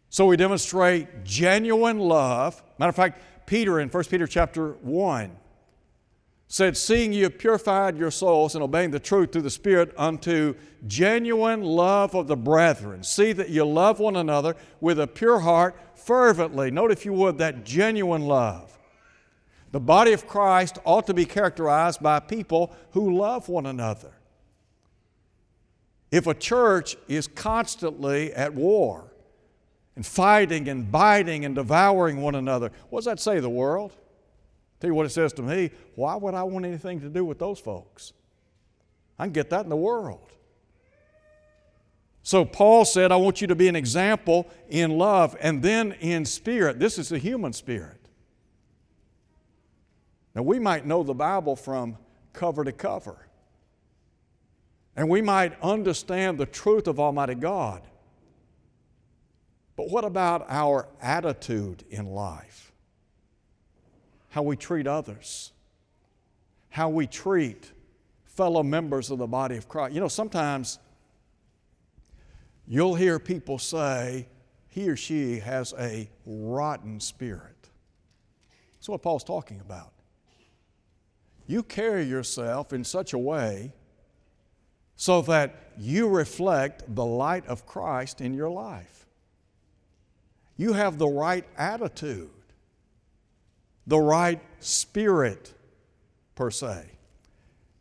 So 0.09 0.25
we 0.25 0.37
demonstrate 0.37 1.23
genuine 1.23 1.99
love. 1.99 2.61
Matter 2.77 2.89
of 2.89 2.95
fact, 2.95 3.21
Peter 3.45 3.79
in 3.79 3.89
1 3.89 4.03
Peter 4.05 4.27
chapter 4.27 4.73
1 4.73 5.35
said, 6.47 6.77
Seeing 6.77 7.13
you 7.13 7.23
have 7.23 7.37
purified 7.37 7.97
your 7.97 8.11
souls 8.11 8.55
and 8.55 8.63
obeying 8.63 8.91
the 8.91 8.99
truth 8.99 9.31
through 9.31 9.41
the 9.41 9.49
Spirit 9.49 9.93
unto 9.97 10.55
genuine 10.87 11.61
love 11.61 12.15
of 12.15 12.27
the 12.27 12.37
brethren. 12.37 13.03
See 13.03 13.33
that 13.33 13.49
you 13.49 13.65
love 13.65 13.99
one 13.99 14.15
another 14.15 14.55
with 14.79 14.99
a 14.99 15.07
pure 15.07 15.39
heart 15.39 15.75
fervently. 15.95 16.71
Note, 16.71 16.91
if 16.91 17.05
you 17.05 17.13
would, 17.13 17.37
that 17.39 17.65
genuine 17.65 18.21
love. 18.21 18.77
The 19.71 19.79
body 19.81 20.13
of 20.13 20.27
Christ 20.27 20.79
ought 20.85 21.07
to 21.07 21.13
be 21.13 21.25
characterized 21.25 22.01
by 22.01 22.21
people 22.21 22.73
who 22.91 23.17
love 23.17 23.49
one 23.49 23.65
another. 23.65 24.13
If 26.09 26.25
a 26.25 26.33
church 26.33 26.95
is 27.09 27.27
constantly 27.27 28.33
at 28.33 28.53
war 28.53 29.11
and 29.97 30.05
fighting 30.05 30.69
and 30.69 30.89
biting 30.89 31.43
and 31.43 31.53
devouring 31.53 32.21
one 32.21 32.35
another, 32.35 32.71
what 32.89 32.99
does 32.99 33.05
that 33.05 33.19
say 33.19 33.41
the 33.41 33.49
world? 33.49 33.91
Tell 34.79 34.89
you 34.89 34.93
what 34.93 35.05
it 35.05 35.09
says 35.09 35.33
to 35.33 35.41
me 35.41 35.71
why 35.95 36.15
would 36.15 36.33
I 36.33 36.43
want 36.43 36.65
anything 36.65 37.01
to 37.01 37.09
do 37.09 37.25
with 37.25 37.39
those 37.39 37.59
folks? 37.59 38.13
I 39.17 39.25
can 39.25 39.33
get 39.33 39.49
that 39.49 39.63
in 39.63 39.69
the 39.69 39.75
world. 39.75 40.31
So 42.21 42.43
Paul 42.43 42.83
said, 42.83 43.11
I 43.11 43.15
want 43.15 43.39
you 43.39 43.47
to 43.47 43.55
be 43.55 43.69
an 43.69 43.75
example 43.75 44.47
in 44.67 44.97
love 44.97 45.35
and 45.39 45.63
then 45.63 45.93
in 45.93 46.25
spirit. 46.25 46.77
This 46.77 46.99
is 46.99 47.09
the 47.09 47.17
human 47.17 47.53
spirit. 47.53 47.97
Now, 50.35 50.43
we 50.43 50.59
might 50.59 50.85
know 50.85 51.03
the 51.03 51.15
Bible 51.15 51.55
from 51.55 51.97
cover 52.33 52.63
to 52.63 52.71
cover, 52.71 53.27
and 54.95 55.09
we 55.09 55.21
might 55.21 55.59
understand 55.61 56.37
the 56.37 56.45
truth 56.45 56.87
of 56.87 56.99
Almighty 56.99 57.33
God. 57.33 57.81
But 59.77 59.89
what 59.89 60.03
about 60.03 60.45
our 60.49 60.89
attitude 61.01 61.85
in 61.89 62.07
life? 62.07 62.66
How 64.37 64.43
we 64.43 64.55
treat 64.55 64.85
others, 64.85 65.51
how 66.69 66.89
we 66.89 67.07
treat 67.07 67.71
fellow 68.25 68.61
members 68.61 69.09
of 69.09 69.17
the 69.17 69.25
body 69.25 69.57
of 69.57 69.67
Christ. 69.67 69.95
You 69.95 69.99
know, 69.99 70.07
sometimes 70.07 70.77
you'll 72.67 72.93
hear 72.93 73.17
people 73.17 73.57
say, 73.57 74.27
he 74.67 74.91
or 74.91 74.95
she 74.95 75.39
has 75.39 75.73
a 75.79 76.07
rotten 76.27 76.99
spirit. 76.99 77.71
That's 78.75 78.87
what 78.89 79.01
Paul's 79.01 79.23
talking 79.23 79.59
about 79.59 79.91
you 81.47 81.63
carry 81.63 82.03
yourself 82.03 82.73
in 82.73 82.83
such 82.83 83.13
a 83.13 83.17
way 83.17 83.73
so 84.97 85.23
that 85.23 85.71
you 85.79 86.07
reflect 86.07 86.83
the 86.93 87.05
light 87.05 87.47
of 87.47 87.65
Christ 87.65 88.21
in 88.21 88.35
your 88.35 88.51
life. 88.51 89.07
You 90.57 90.73
have 90.73 90.99
the 90.99 91.07
right 91.07 91.45
attitude, 91.57 92.29
the 93.87 93.99
right 93.99 94.39
spirit, 94.59 95.53
per 96.35 96.51
se. 96.51 96.85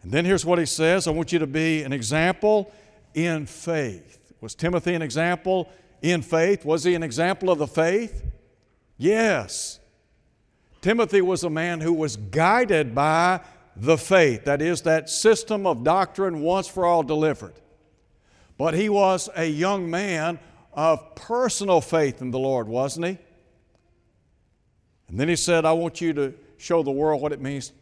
And 0.03 0.13
then 0.13 0.25
here's 0.25 0.47
what 0.47 0.59
he 0.59 0.67
says 0.67 1.07
I 1.07 1.11
want 1.11 1.33
you 1.33 1.41
to 1.41 1.47
be 1.47 1.83
an 1.83 1.93
example 1.93 2.73
in 3.13 3.45
faith. 3.47 4.33
Was 4.41 4.55
Timothy 4.55 4.95
an 4.95 5.03
example 5.03 5.69
in 6.01 6.23
faith? 6.23 6.65
Was 6.65 6.85
he 6.85 6.95
an 6.95 7.03
example 7.03 7.51
of 7.51 7.59
the 7.59 7.67
faith? 7.67 8.25
Yes. 8.97 9.81
Timothy 10.81 11.21
was 11.21 11.43
a 11.43 11.51
man 11.51 11.81
who 11.81 11.93
was 11.93 12.17
guided 12.17 12.95
by 12.95 13.41
the 13.75 13.99
faith, 13.99 14.45
that 14.45 14.63
is, 14.63 14.83
that 14.83 15.11
system 15.11 15.67
of 15.67 15.83
doctrine 15.83 16.41
once 16.41 16.69
for 16.69 16.87
all 16.87 17.03
delivered. 17.03 17.55
But 18.57 18.75
he 18.75 18.89
was 18.89 19.29
a 19.37 19.45
young 19.45 19.91
man 19.91 20.39
of 20.73 21.15
personal 21.15 21.81
faith 21.81 22.23
in 22.23 22.31
the 22.31 22.39
Lord, 22.39 22.69
wasn't 22.69 23.07
he? 23.07 23.19
And 25.09 25.21
then 25.21 25.29
he 25.29 25.37
said, 25.37 25.65
I 25.65 25.73
want 25.73 26.01
you 26.01 26.13
to 26.15 26.35
show 26.59 26.83
the 26.83 26.91
world 26.91 27.23
what 27.23 27.33
it 27.33 27.41
means 27.41 27.73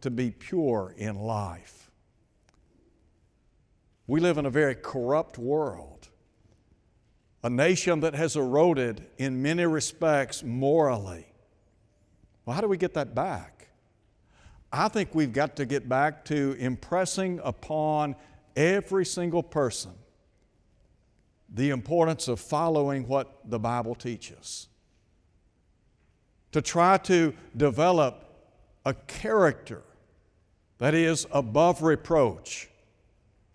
to 0.00 0.10
be 0.10 0.30
pure 0.30 0.94
in 0.96 1.16
life. 1.16 1.90
We 4.06 4.20
live 4.20 4.38
in 4.38 4.46
a 4.46 4.50
very 4.50 4.74
corrupt 4.74 5.38
world, 5.38 6.08
a 7.44 7.50
nation 7.50 8.00
that 8.00 8.14
has 8.14 8.34
eroded 8.34 9.06
in 9.18 9.42
many 9.42 9.64
respects 9.66 10.42
morally. 10.42 11.26
Well, 12.44 12.54
how 12.54 12.60
do 12.60 12.68
we 12.68 12.76
get 12.76 12.94
that 12.94 13.14
back? 13.14 13.68
I 14.72 14.88
think 14.88 15.14
we've 15.14 15.32
got 15.32 15.56
to 15.56 15.66
get 15.66 15.88
back 15.88 16.24
to 16.26 16.56
impressing 16.58 17.40
upon 17.44 18.16
every 18.56 19.04
single 19.04 19.42
person 19.42 19.92
the 21.52 21.70
importance 21.70 22.28
of 22.28 22.38
following 22.40 23.06
what 23.08 23.38
the 23.44 23.58
Bible 23.58 23.94
teaches. 23.94 24.68
To 26.52 26.62
try 26.62 26.98
to 26.98 27.34
develop 27.56 28.24
a 28.84 28.94
character 28.94 29.82
that 30.78 30.94
is 30.94 31.26
above 31.30 31.82
reproach, 31.82 32.68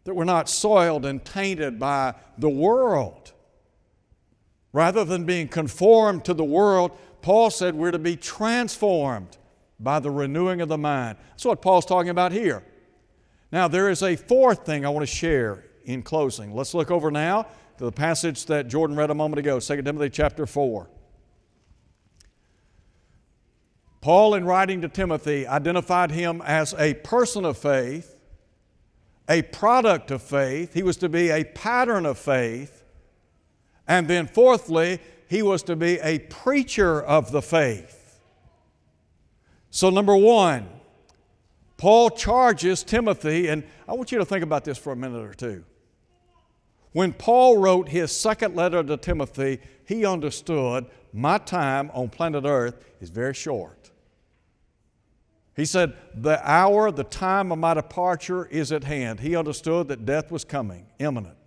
that 0.05 0.13
we're 0.13 0.23
not 0.23 0.47
soiled 0.47 1.05
and 1.05 1.23
tainted 1.25 1.79
by 1.79 2.13
the 2.37 2.49
world. 2.49 3.33
Rather 4.71 5.03
than 5.03 5.25
being 5.25 5.47
conformed 5.47 6.23
to 6.25 6.33
the 6.33 6.43
world, 6.43 6.91
Paul 7.21 7.49
said 7.49 7.75
we're 7.75 7.91
to 7.91 7.99
be 7.99 8.15
transformed 8.15 9.37
by 9.79 9.99
the 9.99 10.11
renewing 10.11 10.61
of 10.61 10.69
the 10.69 10.77
mind. 10.77 11.17
That's 11.31 11.45
what 11.45 11.61
Paul's 11.61 11.85
talking 11.85 12.09
about 12.09 12.31
here. 12.31 12.63
Now, 13.51 13.67
there 13.67 13.89
is 13.89 14.03
a 14.03 14.15
fourth 14.15 14.65
thing 14.65 14.85
I 14.85 14.89
want 14.89 15.03
to 15.03 15.13
share 15.13 15.65
in 15.85 16.03
closing. 16.03 16.53
Let's 16.53 16.73
look 16.73 16.91
over 16.91 17.09
now 17.09 17.47
to 17.77 17.85
the 17.85 17.91
passage 17.91 18.45
that 18.45 18.67
Jordan 18.67 18.95
read 18.95 19.09
a 19.09 19.15
moment 19.15 19.39
ago, 19.39 19.59
2 19.59 19.81
Timothy 19.81 20.09
chapter 20.09 20.45
4. 20.45 20.87
Paul, 24.05 24.35
in 24.35 24.45
writing 24.45 24.81
to 24.81 24.87
Timothy, 24.87 25.47
identified 25.47 26.11
him 26.11 26.39
as 26.45 26.75
a 26.75 26.93
person 26.93 27.43
of 27.43 27.57
faith, 27.57 28.15
a 29.27 29.41
product 29.41 30.11
of 30.11 30.21
faith. 30.21 30.75
He 30.75 30.83
was 30.83 30.95
to 30.97 31.09
be 31.09 31.31
a 31.31 31.43
pattern 31.43 32.05
of 32.05 32.19
faith. 32.19 32.83
And 33.87 34.07
then, 34.07 34.27
fourthly, 34.27 34.99
he 35.27 35.41
was 35.41 35.63
to 35.63 35.75
be 35.75 35.97
a 36.01 36.19
preacher 36.19 37.01
of 37.01 37.31
the 37.31 37.41
faith. 37.41 38.19
So, 39.71 39.89
number 39.89 40.15
one, 40.15 40.69
Paul 41.75 42.11
charges 42.11 42.83
Timothy, 42.83 43.47
and 43.47 43.63
I 43.87 43.93
want 43.93 44.11
you 44.11 44.19
to 44.19 44.25
think 44.25 44.43
about 44.43 44.65
this 44.65 44.77
for 44.77 44.93
a 44.93 44.95
minute 44.95 45.23
or 45.23 45.33
two. 45.33 45.65
When 46.91 47.11
Paul 47.11 47.57
wrote 47.57 47.89
his 47.89 48.15
second 48.15 48.55
letter 48.55 48.83
to 48.83 48.97
Timothy, 48.97 49.61
he 49.87 50.05
understood 50.05 50.85
my 51.11 51.39
time 51.39 51.89
on 51.95 52.09
planet 52.09 52.43
Earth 52.45 52.85
is 53.01 53.09
very 53.09 53.33
short. 53.33 53.85
He 55.55 55.65
said, 55.65 55.93
The 56.13 56.39
hour, 56.49 56.91
the 56.91 57.03
time 57.03 57.51
of 57.51 57.57
my 57.57 57.73
departure 57.73 58.45
is 58.45 58.71
at 58.71 58.83
hand. 58.83 59.21
He 59.21 59.35
understood 59.35 59.87
that 59.87 60.05
death 60.05 60.31
was 60.31 60.43
coming, 60.43 60.87
imminent. 60.99 61.37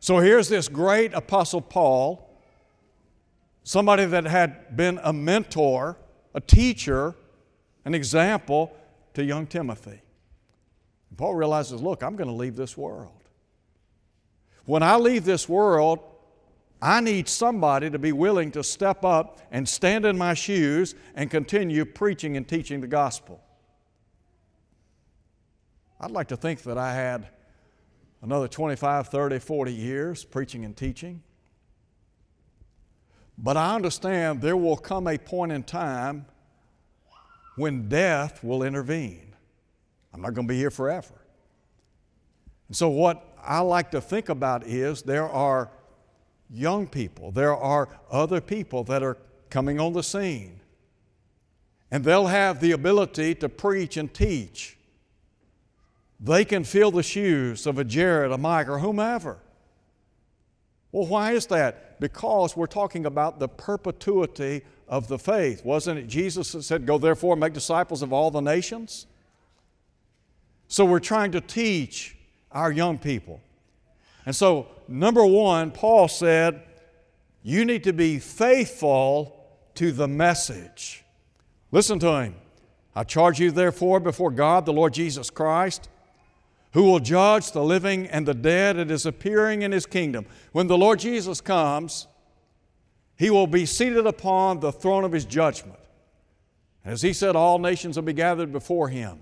So 0.00 0.18
here's 0.18 0.48
this 0.48 0.68
great 0.68 1.14
Apostle 1.14 1.60
Paul, 1.60 2.30
somebody 3.64 4.04
that 4.04 4.24
had 4.24 4.76
been 4.76 5.00
a 5.02 5.12
mentor, 5.12 5.96
a 6.34 6.40
teacher, 6.40 7.14
an 7.84 7.94
example 7.94 8.76
to 9.14 9.24
young 9.24 9.46
Timothy. 9.46 10.02
Paul 11.16 11.34
realizes, 11.34 11.82
look, 11.82 12.02
I'm 12.02 12.14
going 12.14 12.28
to 12.28 12.34
leave 12.34 12.54
this 12.54 12.76
world. 12.76 13.12
When 14.66 14.84
I 14.84 14.96
leave 14.96 15.24
this 15.24 15.48
world, 15.48 15.98
I 16.80 17.00
need 17.00 17.28
somebody 17.28 17.90
to 17.90 17.98
be 17.98 18.12
willing 18.12 18.52
to 18.52 18.62
step 18.62 19.04
up 19.04 19.40
and 19.50 19.68
stand 19.68 20.04
in 20.04 20.16
my 20.16 20.34
shoes 20.34 20.94
and 21.14 21.30
continue 21.30 21.84
preaching 21.84 22.36
and 22.36 22.46
teaching 22.46 22.80
the 22.80 22.86
gospel. 22.86 23.40
I'd 26.00 26.12
like 26.12 26.28
to 26.28 26.36
think 26.36 26.62
that 26.62 26.78
I 26.78 26.94
had 26.94 27.28
another 28.22 28.46
25, 28.46 29.08
30, 29.08 29.38
40 29.40 29.72
years 29.72 30.24
preaching 30.24 30.64
and 30.64 30.76
teaching. 30.76 31.22
But 33.36 33.56
I 33.56 33.74
understand 33.74 34.40
there 34.40 34.56
will 34.56 34.76
come 34.76 35.08
a 35.08 35.18
point 35.18 35.52
in 35.52 35.64
time 35.64 36.26
when 37.56 37.88
death 37.88 38.42
will 38.44 38.62
intervene. 38.62 39.34
I'm 40.12 40.20
not 40.20 40.34
going 40.34 40.46
to 40.46 40.52
be 40.52 40.58
here 40.58 40.70
forever. 40.70 41.14
And 42.68 42.76
so, 42.76 42.88
what 42.88 43.36
I 43.42 43.60
like 43.60 43.90
to 43.92 44.00
think 44.00 44.28
about 44.28 44.66
is 44.66 45.02
there 45.02 45.28
are 45.28 45.70
young 46.50 46.86
people, 46.86 47.30
there 47.30 47.56
are 47.56 47.88
other 48.10 48.40
people 48.40 48.84
that 48.84 49.02
are 49.02 49.16
coming 49.50 49.80
on 49.80 49.92
the 49.92 50.02
scene. 50.02 50.60
And 51.90 52.04
they'll 52.04 52.26
have 52.26 52.60
the 52.60 52.72
ability 52.72 53.34
to 53.36 53.48
preach 53.48 53.96
and 53.96 54.12
teach. 54.12 54.76
They 56.20 56.44
can 56.44 56.64
fill 56.64 56.90
the 56.90 57.02
shoes 57.02 57.66
of 57.66 57.78
a 57.78 57.84
Jared, 57.84 58.32
a 58.32 58.38
Mike, 58.38 58.68
or 58.68 58.78
whomever. 58.78 59.38
Well, 60.92 61.06
why 61.06 61.32
is 61.32 61.46
that? 61.46 62.00
Because 62.00 62.56
we're 62.56 62.66
talking 62.66 63.06
about 63.06 63.38
the 63.38 63.48
perpetuity 63.48 64.62
of 64.88 65.08
the 65.08 65.18
faith. 65.18 65.64
Wasn't 65.64 65.98
it 65.98 66.08
Jesus 66.08 66.52
that 66.52 66.62
said, 66.62 66.86
Go 66.86 66.98
therefore 66.98 67.36
make 67.36 67.52
disciples 67.52 68.02
of 68.02 68.12
all 68.12 68.30
the 68.30 68.40
nations? 68.40 69.06
So 70.66 70.84
we're 70.84 71.00
trying 71.00 71.32
to 71.32 71.40
teach 71.40 72.16
our 72.50 72.72
young 72.72 72.98
people. 72.98 73.40
And 74.26 74.34
so, 74.36 74.68
number 74.86 75.24
one, 75.24 75.70
Paul 75.70 76.08
said, 76.08 76.62
you 77.42 77.64
need 77.64 77.84
to 77.84 77.92
be 77.92 78.18
faithful 78.18 79.34
to 79.76 79.92
the 79.92 80.08
message. 80.08 81.04
Listen 81.70 81.98
to 82.00 82.20
him. 82.20 82.34
I 82.94 83.04
charge 83.04 83.38
you, 83.38 83.50
therefore, 83.50 84.00
before 84.00 84.30
God, 84.30 84.66
the 84.66 84.72
Lord 84.72 84.92
Jesus 84.92 85.30
Christ, 85.30 85.88
who 86.72 86.82
will 86.82 86.98
judge 86.98 87.52
the 87.52 87.62
living 87.62 88.06
and 88.08 88.26
the 88.26 88.34
dead 88.34 88.76
at 88.76 88.90
his 88.90 89.06
appearing 89.06 89.62
in 89.62 89.72
his 89.72 89.86
kingdom. 89.86 90.26
When 90.52 90.66
the 90.66 90.76
Lord 90.76 90.98
Jesus 90.98 91.40
comes, 91.40 92.06
he 93.16 93.30
will 93.30 93.46
be 93.46 93.66
seated 93.66 94.06
upon 94.06 94.60
the 94.60 94.72
throne 94.72 95.04
of 95.04 95.12
his 95.12 95.24
judgment. 95.24 95.78
As 96.84 97.02
he 97.02 97.12
said, 97.12 97.36
all 97.36 97.58
nations 97.58 97.96
will 97.96 98.02
be 98.02 98.12
gathered 98.12 98.52
before 98.52 98.88
him. 98.88 99.20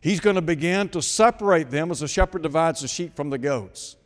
He's 0.00 0.20
going 0.20 0.36
to 0.36 0.42
begin 0.42 0.88
to 0.90 1.02
separate 1.02 1.70
them 1.70 1.90
as 1.90 2.02
a 2.02 2.08
shepherd 2.08 2.42
divides 2.42 2.80
the 2.80 2.88
sheep 2.88 3.16
from 3.16 3.30
the 3.30 3.38
goats. 3.38 3.96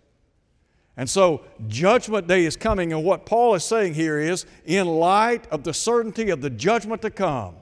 And 0.99 1.09
so, 1.09 1.43
judgment 1.69 2.27
day 2.27 2.45
is 2.45 2.57
coming, 2.57 2.93
and 2.93 3.05
what 3.05 3.25
Paul 3.25 3.55
is 3.55 3.63
saying 3.65 3.95
here 3.95 4.19
is 4.19 4.47
in 4.65 4.89
light 4.89 5.47
of 5.53 5.63
the 5.63 5.73
certainty 5.73 6.31
of 6.31 6.41
the 6.41 6.51
judgment 6.51 7.03
to 7.03 7.11
come, 7.11 7.55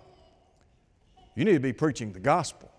you 1.35 1.45
need 1.45 1.53
to 1.53 1.61
be 1.61 1.75
preaching 1.75 2.15
the 2.15 2.19
gospel. 2.19 2.73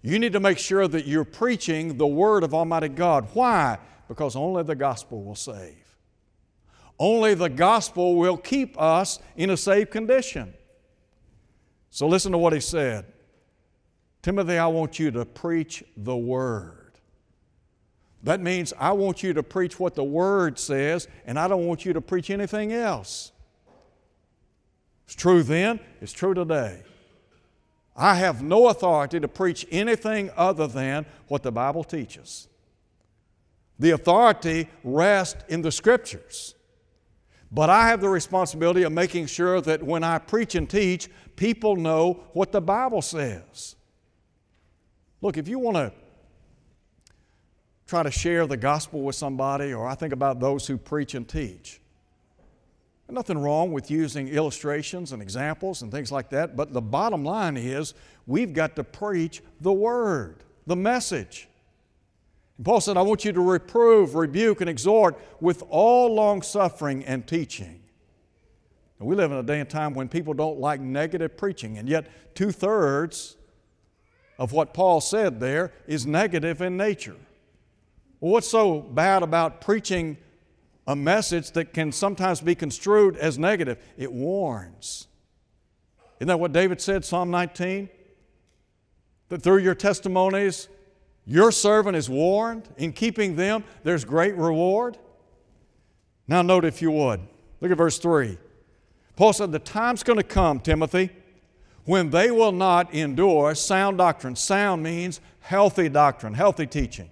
You 0.00 0.20
need 0.20 0.32
to 0.34 0.40
make 0.40 0.58
sure 0.58 0.86
that 0.86 1.08
you're 1.08 1.24
preaching 1.24 1.96
the 1.96 2.06
word 2.06 2.44
of 2.44 2.54
Almighty 2.54 2.88
God. 2.88 3.30
Why? 3.32 3.78
Because 4.06 4.36
only 4.36 4.62
the 4.62 4.76
gospel 4.76 5.24
will 5.24 5.34
save. 5.34 5.96
Only 6.96 7.34
the 7.34 7.48
gospel 7.48 8.14
will 8.14 8.36
keep 8.36 8.80
us 8.80 9.18
in 9.36 9.50
a 9.50 9.56
saved 9.56 9.90
condition. 9.90 10.54
So, 11.90 12.06
listen 12.06 12.30
to 12.30 12.38
what 12.38 12.52
he 12.52 12.60
said. 12.60 13.06
Timothy, 14.22 14.56
I 14.56 14.68
want 14.68 15.00
you 15.00 15.10
to 15.10 15.24
preach 15.24 15.82
the 15.96 16.16
Word. 16.16 16.81
That 18.22 18.40
means 18.40 18.72
I 18.78 18.92
want 18.92 19.22
you 19.22 19.32
to 19.32 19.42
preach 19.42 19.80
what 19.80 19.94
the 19.94 20.04
Word 20.04 20.58
says, 20.58 21.08
and 21.26 21.38
I 21.38 21.48
don't 21.48 21.66
want 21.66 21.84
you 21.84 21.92
to 21.92 22.00
preach 22.00 22.30
anything 22.30 22.72
else. 22.72 23.32
It's 25.06 25.14
true 25.14 25.42
then, 25.42 25.80
it's 26.00 26.12
true 26.12 26.32
today. 26.32 26.82
I 27.96 28.14
have 28.14 28.42
no 28.42 28.68
authority 28.68 29.20
to 29.20 29.28
preach 29.28 29.66
anything 29.70 30.30
other 30.36 30.66
than 30.66 31.04
what 31.28 31.42
the 31.42 31.52
Bible 31.52 31.84
teaches. 31.84 32.48
The 33.78 33.90
authority 33.90 34.68
rests 34.84 35.42
in 35.48 35.62
the 35.62 35.72
Scriptures. 35.72 36.54
But 37.50 37.68
I 37.68 37.88
have 37.88 38.00
the 38.00 38.08
responsibility 38.08 38.84
of 38.84 38.92
making 38.92 39.26
sure 39.26 39.60
that 39.60 39.82
when 39.82 40.04
I 40.04 40.18
preach 40.18 40.54
and 40.54 40.70
teach, 40.70 41.10
people 41.36 41.76
know 41.76 42.24
what 42.32 42.50
the 42.50 42.62
Bible 42.62 43.02
says. 43.02 43.76
Look, 45.20 45.36
if 45.36 45.48
you 45.48 45.58
want 45.58 45.76
to 45.76 45.92
try 47.92 48.02
to 48.02 48.10
share 48.10 48.46
the 48.46 48.56
gospel 48.56 49.02
with 49.02 49.14
somebody, 49.14 49.74
or 49.74 49.86
I 49.86 49.94
think 49.94 50.14
about 50.14 50.40
those 50.40 50.66
who 50.66 50.78
preach 50.78 51.12
and 51.12 51.28
teach, 51.28 51.78
nothing 53.10 53.36
wrong 53.36 53.70
with 53.70 53.90
using 53.90 54.28
illustrations 54.28 55.12
and 55.12 55.20
examples 55.20 55.82
and 55.82 55.92
things 55.92 56.10
like 56.10 56.30
that, 56.30 56.56
but 56.56 56.72
the 56.72 56.80
bottom 56.80 57.22
line 57.22 57.58
is 57.58 57.92
we've 58.26 58.54
got 58.54 58.76
to 58.76 58.82
preach 58.82 59.42
the 59.60 59.74
word, 59.74 60.42
the 60.66 60.74
message. 60.74 61.48
And 62.56 62.64
Paul 62.64 62.80
said, 62.80 62.96
I 62.96 63.02
want 63.02 63.26
you 63.26 63.32
to 63.32 63.42
reprove, 63.42 64.14
rebuke, 64.14 64.62
and 64.62 64.70
exhort 64.70 65.20
with 65.42 65.62
all 65.68 66.14
long 66.14 66.40
suffering 66.40 67.04
and 67.04 67.26
teaching. 67.26 67.82
And 69.00 69.06
we 69.06 69.14
live 69.14 69.30
in 69.32 69.36
a 69.36 69.42
day 69.42 69.60
and 69.60 69.68
time 69.68 69.92
when 69.92 70.08
people 70.08 70.32
don't 70.32 70.58
like 70.58 70.80
negative 70.80 71.36
preaching, 71.36 71.76
and 71.76 71.86
yet 71.86 72.06
two 72.34 72.52
thirds 72.52 73.36
of 74.38 74.52
what 74.52 74.72
Paul 74.72 75.02
said 75.02 75.40
there 75.40 75.74
is 75.86 76.06
negative 76.06 76.62
in 76.62 76.78
nature. 76.78 77.16
Well, 78.22 78.30
what's 78.34 78.46
so 78.46 78.78
bad 78.78 79.24
about 79.24 79.60
preaching 79.60 80.16
a 80.86 80.94
message 80.94 81.50
that 81.50 81.74
can 81.74 81.90
sometimes 81.90 82.40
be 82.40 82.54
construed 82.54 83.16
as 83.16 83.36
negative? 83.36 83.78
It 83.96 84.12
warns. 84.12 85.08
Isn't 86.20 86.28
that 86.28 86.38
what 86.38 86.52
David 86.52 86.80
said, 86.80 87.04
Psalm 87.04 87.32
19? 87.32 87.88
That 89.28 89.42
through 89.42 89.58
your 89.58 89.74
testimonies, 89.74 90.68
your 91.26 91.50
servant 91.50 91.96
is 91.96 92.08
warned. 92.08 92.68
In 92.76 92.92
keeping 92.92 93.34
them, 93.34 93.64
there's 93.82 94.04
great 94.04 94.36
reward. 94.36 94.98
Now, 96.28 96.42
note 96.42 96.64
if 96.64 96.80
you 96.80 96.92
would. 96.92 97.22
Look 97.60 97.72
at 97.72 97.76
verse 97.76 97.98
3. 97.98 98.38
Paul 99.16 99.32
said, 99.32 99.50
The 99.50 99.58
time's 99.58 100.04
going 100.04 100.18
to 100.18 100.22
come, 100.22 100.60
Timothy, 100.60 101.10
when 101.86 102.10
they 102.10 102.30
will 102.30 102.52
not 102.52 102.94
endure 102.94 103.56
sound 103.56 103.98
doctrine. 103.98 104.36
Sound 104.36 104.80
means 104.80 105.20
healthy 105.40 105.88
doctrine, 105.88 106.34
healthy 106.34 106.68
teaching. 106.68 107.10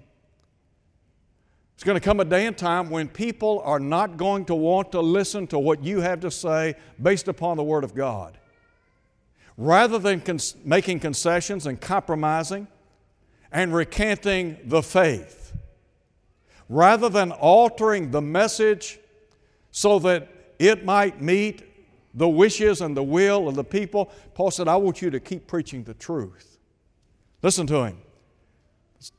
It's 1.80 1.84
going 1.86 1.98
to 1.98 2.04
come 2.04 2.20
a 2.20 2.26
day 2.26 2.44
and 2.44 2.58
time 2.58 2.90
when 2.90 3.08
people 3.08 3.62
are 3.64 3.80
not 3.80 4.18
going 4.18 4.44
to 4.44 4.54
want 4.54 4.92
to 4.92 5.00
listen 5.00 5.46
to 5.46 5.58
what 5.58 5.82
you 5.82 6.02
have 6.02 6.20
to 6.20 6.30
say 6.30 6.74
based 7.00 7.26
upon 7.26 7.56
the 7.56 7.62
Word 7.62 7.84
of 7.84 7.94
God. 7.94 8.36
Rather 9.56 9.98
than 9.98 10.20
cons- 10.20 10.56
making 10.62 11.00
concessions 11.00 11.64
and 11.64 11.80
compromising 11.80 12.68
and 13.50 13.72
recanting 13.72 14.58
the 14.66 14.82
faith, 14.82 15.54
rather 16.68 17.08
than 17.08 17.32
altering 17.32 18.10
the 18.10 18.20
message 18.20 18.98
so 19.70 19.98
that 20.00 20.28
it 20.58 20.84
might 20.84 21.22
meet 21.22 21.62
the 22.12 22.28
wishes 22.28 22.82
and 22.82 22.94
the 22.94 23.02
will 23.02 23.48
of 23.48 23.54
the 23.54 23.64
people, 23.64 24.12
Paul 24.34 24.50
said, 24.50 24.68
I 24.68 24.76
want 24.76 25.00
you 25.00 25.08
to 25.08 25.18
keep 25.18 25.46
preaching 25.46 25.84
the 25.84 25.94
truth. 25.94 26.58
Listen 27.40 27.66
to 27.68 27.84
him. 27.84 27.96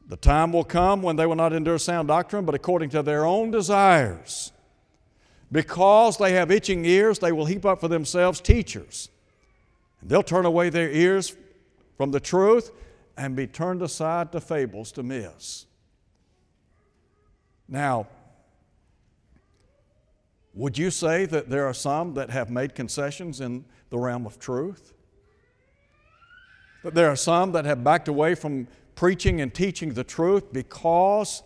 The 0.08 0.18
time 0.18 0.54
will 0.54 0.64
come 0.64 1.02
when 1.02 1.16
they 1.16 1.26
will 1.26 1.36
not 1.36 1.54
endure 1.54 1.80
sound 1.80 2.08
doctrine, 2.08 2.46
but 2.46 2.54
according 2.54 2.90
to 2.92 3.02
their 3.02 3.26
own 3.26 3.50
desires. 3.50 4.52
Because 5.52 6.18
they 6.18 6.34
have 6.34 6.52
itching 6.52 6.86
ears, 6.86 7.20
they 7.20 7.32
will 7.32 7.46
heap 7.46 7.66
up 7.66 7.82
for 7.82 7.88
themselves 7.88 8.40
teachers. 8.40 9.10
And 10.00 10.10
they'll 10.10 10.24
turn 10.24 10.46
away 10.46 10.70
their 10.70 10.90
ears 10.90 11.36
from 11.98 12.12
the 12.12 12.20
truth 12.20 12.72
and 13.18 13.36
be 13.36 13.48
turned 13.48 13.82
aside 13.82 14.32
to 14.32 14.42
fables 14.42 14.92
to 14.94 15.04
miss. 15.04 15.66
Now, 17.68 18.08
would 20.54 20.78
you 20.78 20.92
say 20.92 21.26
that 21.26 21.50
there 21.50 21.66
are 21.66 21.74
some 21.74 22.14
that 22.16 22.30
have 22.30 22.50
made 22.50 22.76
concessions 22.76 23.40
in 23.40 23.66
the 23.90 23.98
realm 23.98 24.26
of 24.26 24.40
truth? 24.40 24.94
That 26.84 26.94
there 26.94 27.10
are 27.10 27.16
some 27.16 27.52
that 27.54 27.66
have 27.66 27.84
backed 27.84 28.08
away 28.08 28.36
from 28.36 28.68
preaching 28.96 29.42
and 29.42 29.54
teaching 29.54 29.94
the 29.94 30.04
truth 30.04 30.52
because 30.52 31.44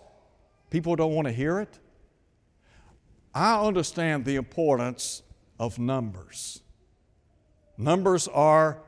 people 0.69 0.95
don't 0.95 1.13
want 1.13 1.27
to 1.27 1.33
hear 1.33 1.59
it? 1.59 1.79
I 3.33 3.59
understand 3.59 4.25
the 4.25 4.35
importance 4.35 5.21
of 5.59 5.77
numbers. 5.77 6.61
Numbers 7.77 8.27
are 8.29 8.79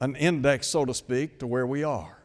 an 0.00 0.16
index, 0.16 0.66
so 0.66 0.84
to 0.84 0.94
speak, 0.94 1.38
to 1.38 1.46
where 1.46 1.66
we 1.66 1.84
are. 1.84 2.18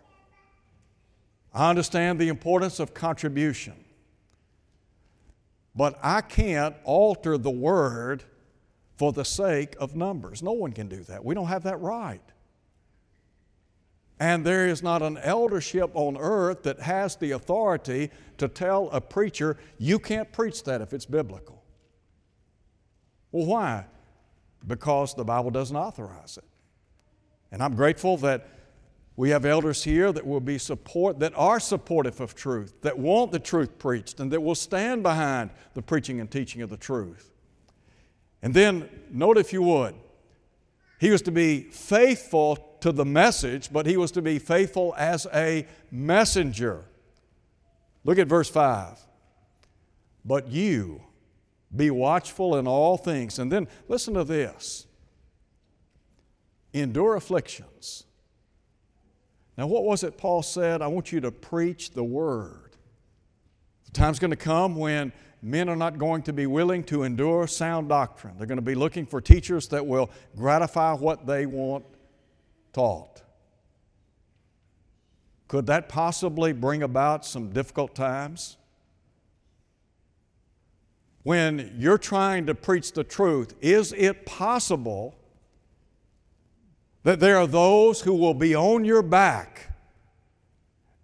I 1.53 1.69
understand 1.69 2.19
the 2.19 2.27
importance 2.27 2.79
of 2.79 2.93
contribution. 2.93 3.75
But 5.75 5.99
I 6.01 6.21
can't 6.21 6.75
alter 6.83 7.37
the 7.37 7.51
word 7.51 8.23
for 8.97 9.11
the 9.11 9.25
sake 9.25 9.75
of 9.79 9.95
numbers. 9.95 10.41
No 10.41 10.53
one 10.53 10.71
can 10.71 10.87
do 10.87 11.03
that. 11.03 11.23
We 11.23 11.35
don't 11.35 11.47
have 11.47 11.63
that 11.63 11.79
right. 11.81 12.21
And 14.19 14.45
there 14.45 14.67
is 14.67 14.81
not 14.81 15.01
an 15.01 15.17
eldership 15.17 15.91
on 15.93 16.17
earth 16.17 16.63
that 16.63 16.79
has 16.79 17.17
the 17.17 17.31
authority 17.31 18.11
to 18.37 18.47
tell 18.47 18.89
a 18.91 19.01
preacher, 19.01 19.57
you 19.77 19.99
can't 19.99 20.31
preach 20.31 20.63
that 20.63 20.81
if 20.81 20.93
it's 20.93 21.05
biblical. 21.05 21.63
Well, 23.31 23.45
why? 23.45 23.85
Because 24.65 25.13
the 25.13 25.25
Bible 25.25 25.51
doesn't 25.51 25.75
authorize 25.75 26.37
it. 26.37 26.45
And 27.51 27.61
I'm 27.61 27.75
grateful 27.75 28.17
that 28.17 28.47
we 29.17 29.29
have 29.29 29.45
elders 29.45 29.83
here 29.83 30.11
that 30.11 30.25
will 30.25 30.41
be 30.41 30.57
support 30.57 31.19
that 31.19 31.33
are 31.35 31.59
supportive 31.59 32.19
of 32.19 32.35
truth, 32.35 32.73
that 32.81 32.97
want 32.97 33.31
the 33.31 33.39
truth 33.39 33.77
preached, 33.77 34.19
and 34.19 34.31
that 34.31 34.41
will 34.41 34.55
stand 34.55 35.03
behind 35.03 35.51
the 35.73 35.81
preaching 35.81 36.19
and 36.19 36.29
teaching 36.29 36.61
of 36.61 36.69
the 36.69 36.77
truth. 36.77 37.31
And 38.41 38.53
then 38.53 38.89
note 39.11 39.37
if 39.37 39.53
you 39.53 39.61
would, 39.61 39.95
he 40.99 41.09
was 41.09 41.21
to 41.23 41.31
be 41.31 41.61
faithful 41.61 42.74
to 42.85 42.91
the 42.91 43.03
message, 43.03 43.73
but 43.73 43.87
he 43.87 43.97
was 43.97 44.11
to 44.11 44.21
be 44.21 44.37
faithful 44.37 44.93
as 44.95 45.25
a 45.33 45.65
messenger. 45.89 46.85
Look 48.03 48.19
at 48.19 48.27
verse 48.27 48.47
5. 48.47 48.99
But 50.23 50.49
you 50.49 51.01
be 51.75 51.89
watchful 51.89 52.57
in 52.57 52.67
all 52.67 52.95
things. 52.95 53.39
And 53.39 53.51
then 53.51 53.67
listen 53.87 54.13
to 54.13 54.23
this 54.23 54.85
endure 56.73 57.15
afflictions. 57.15 58.03
Now, 59.57 59.65
what 59.65 59.83
was 59.83 60.03
it 60.03 60.15
Paul 60.15 60.43
said? 60.43 60.83
I 60.83 60.87
want 60.87 61.11
you 61.11 61.19
to 61.21 61.31
preach 61.31 61.89
the 61.89 62.03
word. 62.03 62.75
The 63.85 63.93
time's 63.93 64.19
going 64.19 64.29
to 64.29 64.37
come 64.37 64.75
when 64.75 65.11
men 65.41 65.69
are 65.69 65.75
not 65.75 65.97
going 65.97 66.21
to 66.23 66.33
be 66.33 66.45
willing 66.45 66.83
to 66.83 67.01
endure 67.01 67.47
sound 67.47 67.89
doctrine. 67.89 68.35
They're 68.37 68.45
going 68.45 68.59
to 68.59 68.61
be 68.61 68.75
looking 68.75 69.07
for 69.07 69.21
teachers 69.21 69.69
that 69.69 69.87
will 69.87 70.11
gratify 70.35 70.93
what 70.93 71.25
they 71.25 71.47
want 71.47 71.83
taught. 72.75 73.21
Could 75.47 75.67
that 75.67 75.87
possibly 75.87 76.51
bring 76.51 76.83
about 76.83 77.25
some 77.25 77.51
difficult 77.51 77.95
times? 77.95 78.57
When 81.23 81.73
you're 81.77 81.97
trying 81.97 82.47
to 82.47 82.53
preach 82.53 82.91
the 82.91 83.05
truth, 83.05 83.55
is 83.61 83.93
it 83.93 84.25
possible 84.25 85.15
that 87.03 87.21
there 87.21 87.37
are 87.37 87.47
those 87.47 88.01
who 88.01 88.13
will 88.13 88.33
be 88.33 88.53
on 88.53 88.83
your 88.83 89.01
back 89.01 89.71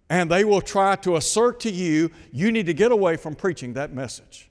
and 0.09 0.29
they 0.29 0.43
will 0.43 0.61
try 0.61 0.97
to 0.97 1.15
assert 1.15 1.61
to 1.61 1.71
you, 1.71 2.11
you 2.33 2.51
need 2.51 2.65
to 2.65 2.73
get 2.73 2.91
away 2.91 3.15
from 3.15 3.33
preaching 3.33 3.73
that 3.73 3.93
message? 3.93 4.49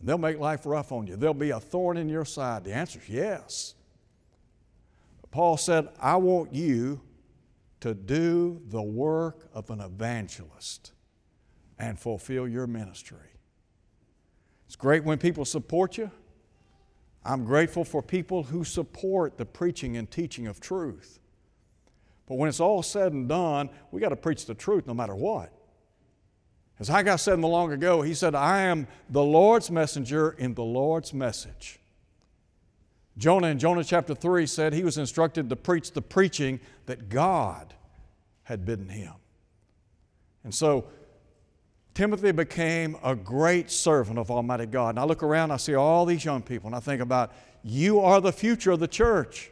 They'll 0.00 0.18
make 0.18 0.38
life 0.38 0.64
rough 0.66 0.92
on 0.92 1.08
you. 1.08 1.16
There'll 1.16 1.34
be 1.34 1.50
a 1.50 1.60
thorn 1.60 1.96
in 1.96 2.08
your 2.08 2.24
side. 2.24 2.62
The 2.62 2.72
answer 2.72 3.00
is 3.00 3.08
yes. 3.08 3.74
Paul 5.30 5.56
said, 5.56 5.88
I 6.00 6.16
want 6.16 6.52
you 6.52 7.00
to 7.80 7.94
do 7.94 8.60
the 8.66 8.82
work 8.82 9.48
of 9.54 9.70
an 9.70 9.80
evangelist 9.80 10.92
and 11.78 11.98
fulfill 11.98 12.46
your 12.46 12.66
ministry. 12.66 13.18
It's 14.66 14.76
great 14.76 15.02
when 15.02 15.18
people 15.18 15.44
support 15.44 15.98
you. 15.98 16.10
I'm 17.24 17.44
grateful 17.44 17.84
for 17.84 18.02
people 18.02 18.44
who 18.44 18.64
support 18.64 19.36
the 19.36 19.44
preaching 19.44 19.96
and 19.96 20.08
teaching 20.10 20.46
of 20.46 20.60
truth. 20.60 21.18
But 22.26 22.36
when 22.36 22.48
it's 22.48 22.60
all 22.60 22.82
said 22.82 23.12
and 23.12 23.28
done, 23.28 23.70
we 23.90 24.00
got 24.00 24.10
to 24.10 24.16
preach 24.16 24.46
the 24.46 24.54
truth 24.54 24.86
no 24.86 24.94
matter 24.94 25.16
what. 25.16 25.52
As 26.78 26.86
Haggai 26.86 27.16
said 27.16 27.34
in 27.34 27.40
the 27.40 27.48
long 27.48 27.72
ago, 27.72 28.02
he 28.02 28.14
said, 28.14 28.34
I 28.34 28.60
am 28.60 28.86
the 29.08 29.22
Lord's 29.22 29.70
messenger 29.70 30.30
in 30.38 30.54
the 30.54 30.62
Lord's 30.62 31.12
message. 31.12 31.79
Jonah 33.20 33.48
in 33.48 33.58
Jonah 33.58 33.84
chapter 33.84 34.14
3 34.14 34.46
said 34.46 34.72
he 34.72 34.82
was 34.82 34.96
instructed 34.96 35.50
to 35.50 35.56
preach 35.56 35.92
the 35.92 36.00
preaching 36.00 36.58
that 36.86 37.10
God 37.10 37.74
had 38.44 38.64
bidden 38.64 38.88
him. 38.88 39.12
And 40.42 40.54
so 40.54 40.86
Timothy 41.92 42.32
became 42.32 42.96
a 43.04 43.14
great 43.14 43.70
servant 43.70 44.18
of 44.18 44.30
Almighty 44.30 44.64
God. 44.64 44.90
And 44.90 44.98
I 44.98 45.04
look 45.04 45.22
around, 45.22 45.50
I 45.50 45.58
see 45.58 45.74
all 45.74 46.06
these 46.06 46.24
young 46.24 46.40
people, 46.40 46.68
and 46.68 46.74
I 46.74 46.80
think 46.80 47.02
about, 47.02 47.34
you 47.62 48.00
are 48.00 48.22
the 48.22 48.32
future 48.32 48.70
of 48.70 48.80
the 48.80 48.88
church. 48.88 49.50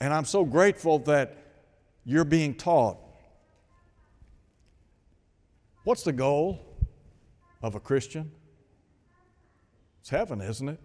And 0.00 0.14
I'm 0.14 0.24
so 0.24 0.46
grateful 0.46 0.98
that 1.00 1.36
you're 2.06 2.24
being 2.24 2.54
taught. 2.54 2.96
What's 5.84 6.04
the 6.04 6.12
goal 6.12 6.64
of 7.60 7.74
a 7.74 7.80
Christian? 7.80 8.30
It's 10.00 10.08
heaven, 10.08 10.40
isn't 10.40 10.70
it? 10.70 10.80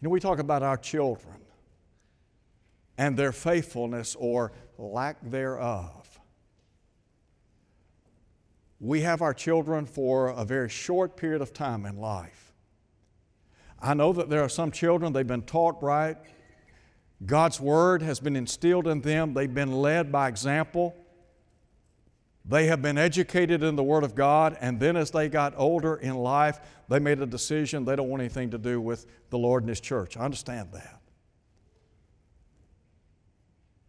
You 0.00 0.06
know, 0.06 0.10
we 0.10 0.20
talk 0.20 0.38
about 0.38 0.62
our 0.62 0.76
children 0.76 1.34
and 2.96 3.16
their 3.16 3.32
faithfulness 3.32 4.16
or 4.18 4.52
lack 4.76 5.16
thereof. 5.22 6.20
We 8.80 9.00
have 9.00 9.22
our 9.22 9.34
children 9.34 9.86
for 9.86 10.28
a 10.28 10.44
very 10.44 10.68
short 10.68 11.16
period 11.16 11.42
of 11.42 11.52
time 11.52 11.84
in 11.84 11.96
life. 11.96 12.52
I 13.80 13.94
know 13.94 14.12
that 14.12 14.28
there 14.28 14.42
are 14.42 14.48
some 14.48 14.70
children, 14.70 15.12
they've 15.12 15.26
been 15.26 15.42
taught 15.42 15.82
right. 15.82 16.16
God's 17.26 17.60
Word 17.60 18.02
has 18.02 18.20
been 18.20 18.36
instilled 18.36 18.86
in 18.86 19.00
them, 19.00 19.34
they've 19.34 19.52
been 19.52 19.72
led 19.72 20.12
by 20.12 20.28
example. 20.28 20.94
They 22.48 22.66
have 22.66 22.80
been 22.80 22.96
educated 22.96 23.62
in 23.62 23.76
the 23.76 23.82
Word 23.82 24.04
of 24.04 24.14
God, 24.14 24.56
and 24.60 24.80
then 24.80 24.96
as 24.96 25.10
they 25.10 25.28
got 25.28 25.52
older 25.58 25.96
in 25.96 26.16
life, 26.16 26.60
they 26.88 26.98
made 26.98 27.20
a 27.20 27.26
decision 27.26 27.84
they 27.84 27.94
don't 27.94 28.08
want 28.08 28.22
anything 28.22 28.50
to 28.50 28.58
do 28.58 28.80
with 28.80 29.06
the 29.28 29.38
Lord 29.38 29.64
and 29.64 29.68
His 29.68 29.80
church. 29.80 30.16
I 30.16 30.24
understand 30.24 30.70
that. 30.72 31.02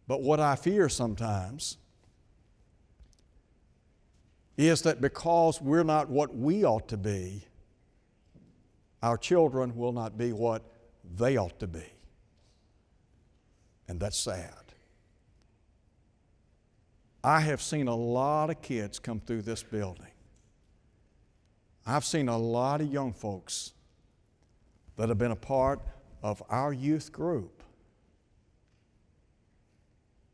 But 0.07 0.21
what 0.21 0.41
I 0.41 0.55
fear 0.57 0.89
sometimes 0.89 1.77
is 4.57 4.81
that 4.81 4.99
because 4.99 5.61
we're 5.61 5.83
not 5.83 6.09
what 6.09 6.35
we 6.35 6.65
ought 6.65 6.89
to 6.89 6.97
be, 6.97 7.45
our 9.01 9.17
children 9.17 9.73
will 9.77 9.93
not 9.93 10.17
be 10.17 10.33
what 10.33 10.63
they 11.15 11.37
ought 11.37 11.59
to 11.59 11.67
be. 11.67 11.85
And 13.87 14.01
that's 14.01 14.19
sad. 14.19 14.68
I 17.23 17.41
have 17.41 17.61
seen 17.61 17.87
a 17.87 17.95
lot 17.95 18.49
of 18.49 18.61
kids 18.61 18.99
come 18.99 19.19
through 19.19 19.41
this 19.41 19.63
building 19.63 20.09
I've 21.89 22.05
seen 22.05 22.29
a 22.29 22.37
lot 22.37 22.81
of 22.81 22.93
young 22.93 23.13
folks 23.13 23.73
that 24.97 25.09
have 25.09 25.17
been 25.17 25.31
a 25.31 25.35
part 25.35 25.79
of 26.21 26.43
our 26.49 26.71
youth 26.71 27.11
group. 27.11 27.63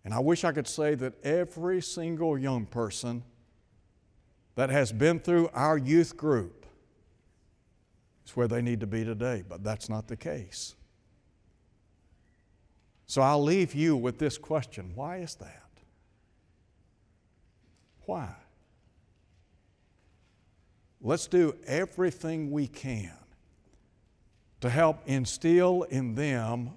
And 0.03 0.13
I 0.13 0.19
wish 0.19 0.43
I 0.43 0.51
could 0.51 0.67
say 0.67 0.95
that 0.95 1.13
every 1.23 1.81
single 1.81 2.37
young 2.37 2.65
person 2.65 3.23
that 4.55 4.69
has 4.69 4.91
been 4.91 5.19
through 5.19 5.49
our 5.53 5.77
youth 5.77 6.17
group 6.17 6.65
is 8.25 8.35
where 8.35 8.47
they 8.49 8.61
need 8.61 8.81
to 8.81 8.87
be 8.87 9.05
today, 9.05 9.43
but 9.47 9.63
that's 9.63 9.87
not 9.87 10.07
the 10.07 10.17
case. 10.17 10.75
So 13.07 13.21
I'll 13.21 13.43
leave 13.43 13.73
you 13.73 13.95
with 13.95 14.19
this 14.19 14.37
question 14.37 14.91
why 14.93 15.17
is 15.17 15.35
that? 15.35 15.64
Why? 18.05 18.29
Let's 21.01 21.27
do 21.27 21.55
everything 21.67 22.51
we 22.51 22.67
can 22.67 23.11
to 24.61 24.69
help 24.69 25.01
instill 25.05 25.83
in 25.83 26.15
them 26.15 26.71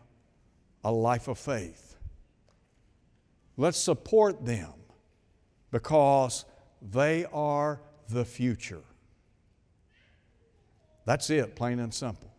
a 0.85 0.93
life 0.93 1.29
of 1.29 1.39
faith. 1.39 1.97
Let's 3.57 3.79
support 3.79 4.45
them 4.45 4.73
because 5.71 6.45
they 6.83 7.25
are 7.33 7.81
the 8.09 8.25
future. 8.25 8.83
That's 11.05 11.31
it, 11.31 11.57
plain 11.57 11.79
and 11.81 11.93
simple. 11.93 12.31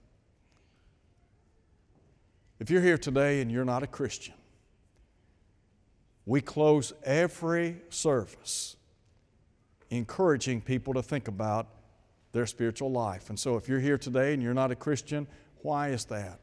If 2.59 2.69
you're 2.69 2.81
here 2.81 2.97
today 2.97 3.41
and 3.41 3.51
you're 3.51 3.65
not 3.65 3.83
a 3.83 3.87
Christian, 3.87 4.35
we 6.25 6.41
close 6.41 6.93
every 7.03 7.77
service 7.89 8.75
encouraging 9.89 10.61
people 10.61 10.93
to 10.93 11.01
think 11.01 11.27
about 11.27 11.67
their 12.31 12.45
spiritual 12.45 12.91
life. 12.91 13.29
And 13.29 13.39
so, 13.39 13.55
if 13.55 13.67
you're 13.67 13.79
here 13.79 13.97
today 13.97 14.33
and 14.33 14.41
you're 14.41 14.53
not 14.53 14.71
a 14.71 14.75
Christian, 14.75 15.27
why 15.61 15.89
is 15.89 16.05
that? 16.05 16.39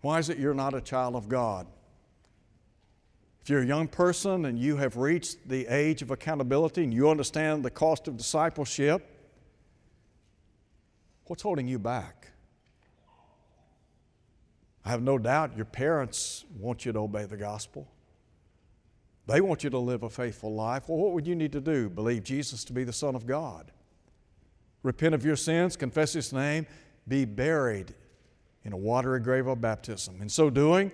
Why 0.00 0.18
is 0.18 0.28
it 0.28 0.38
you're 0.38 0.54
not 0.54 0.74
a 0.74 0.80
child 0.80 1.16
of 1.16 1.28
God? 1.28 1.66
If 3.42 3.50
you're 3.50 3.62
a 3.62 3.66
young 3.66 3.86
person 3.86 4.46
and 4.46 4.58
you 4.58 4.76
have 4.76 4.96
reached 4.96 5.48
the 5.48 5.66
age 5.68 6.02
of 6.02 6.10
accountability 6.10 6.82
and 6.82 6.92
you 6.92 7.10
understand 7.10 7.64
the 7.64 7.70
cost 7.70 8.08
of 8.08 8.16
discipleship, 8.16 9.08
what's 11.26 11.42
holding 11.42 11.68
you 11.68 11.78
back? 11.78 12.28
I 14.84 14.90
have 14.90 15.02
no 15.02 15.18
doubt 15.18 15.56
your 15.56 15.64
parents 15.64 16.44
want 16.56 16.84
you 16.84 16.92
to 16.92 17.00
obey 17.00 17.24
the 17.24 17.36
gospel. 17.36 17.88
They 19.26 19.40
want 19.40 19.64
you 19.64 19.70
to 19.70 19.78
live 19.78 20.02
a 20.04 20.10
faithful 20.10 20.54
life. 20.54 20.88
Well, 20.88 20.98
what 20.98 21.12
would 21.12 21.26
you 21.26 21.34
need 21.34 21.52
to 21.52 21.60
do? 21.60 21.88
Believe 21.88 22.22
Jesus 22.22 22.64
to 22.64 22.72
be 22.72 22.84
the 22.84 22.92
Son 22.92 23.14
of 23.14 23.26
God. 23.26 23.72
Repent 24.82 25.14
of 25.14 25.24
your 25.24 25.36
sins, 25.36 25.76
confess 25.76 26.12
His 26.12 26.32
name, 26.32 26.66
be 27.08 27.24
buried 27.24 27.92
in 28.64 28.72
a 28.72 28.76
watery 28.76 29.20
grave 29.20 29.48
of 29.48 29.60
baptism. 29.60 30.20
In 30.20 30.28
so 30.28 30.48
doing, 30.48 30.92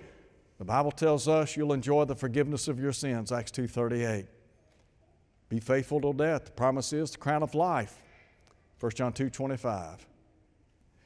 the 0.57 0.65
Bible 0.65 0.91
tells 0.91 1.27
us 1.27 1.55
you'll 1.55 1.73
enjoy 1.73 2.05
the 2.05 2.15
forgiveness 2.15 2.67
of 2.67 2.79
your 2.79 2.91
sins, 2.91 3.31
Acts 3.31 3.51
2.38. 3.51 4.27
Be 5.49 5.59
faithful 5.59 6.01
till 6.01 6.13
death. 6.13 6.45
The 6.45 6.51
promise 6.51 6.93
is 6.93 7.11
the 7.11 7.17
crown 7.17 7.43
of 7.43 7.53
life, 7.53 8.01
1 8.79 8.91
John 8.93 9.13
2.25. 9.13 9.99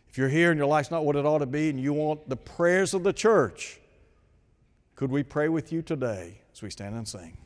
If 0.09 0.17
you're 0.17 0.29
here 0.29 0.51
and 0.51 0.57
your 0.57 0.67
life's 0.67 0.91
not 0.91 1.03
what 1.03 1.17
it 1.17 1.25
ought 1.25 1.39
to 1.39 1.45
be 1.45 1.69
and 1.69 1.79
you 1.79 1.91
want 1.91 2.29
the 2.29 2.37
prayers 2.37 2.93
of 2.93 3.03
the 3.03 3.11
church, 3.11 3.81
could 4.97 5.11
we 5.11 5.21
pray 5.23 5.47
with 5.47 5.71
you 5.71 5.81
today? 5.81 6.41
as 6.51 6.63
we 6.63 6.71
stand 6.71 6.95
and 6.95 7.07
sing. 7.07 7.37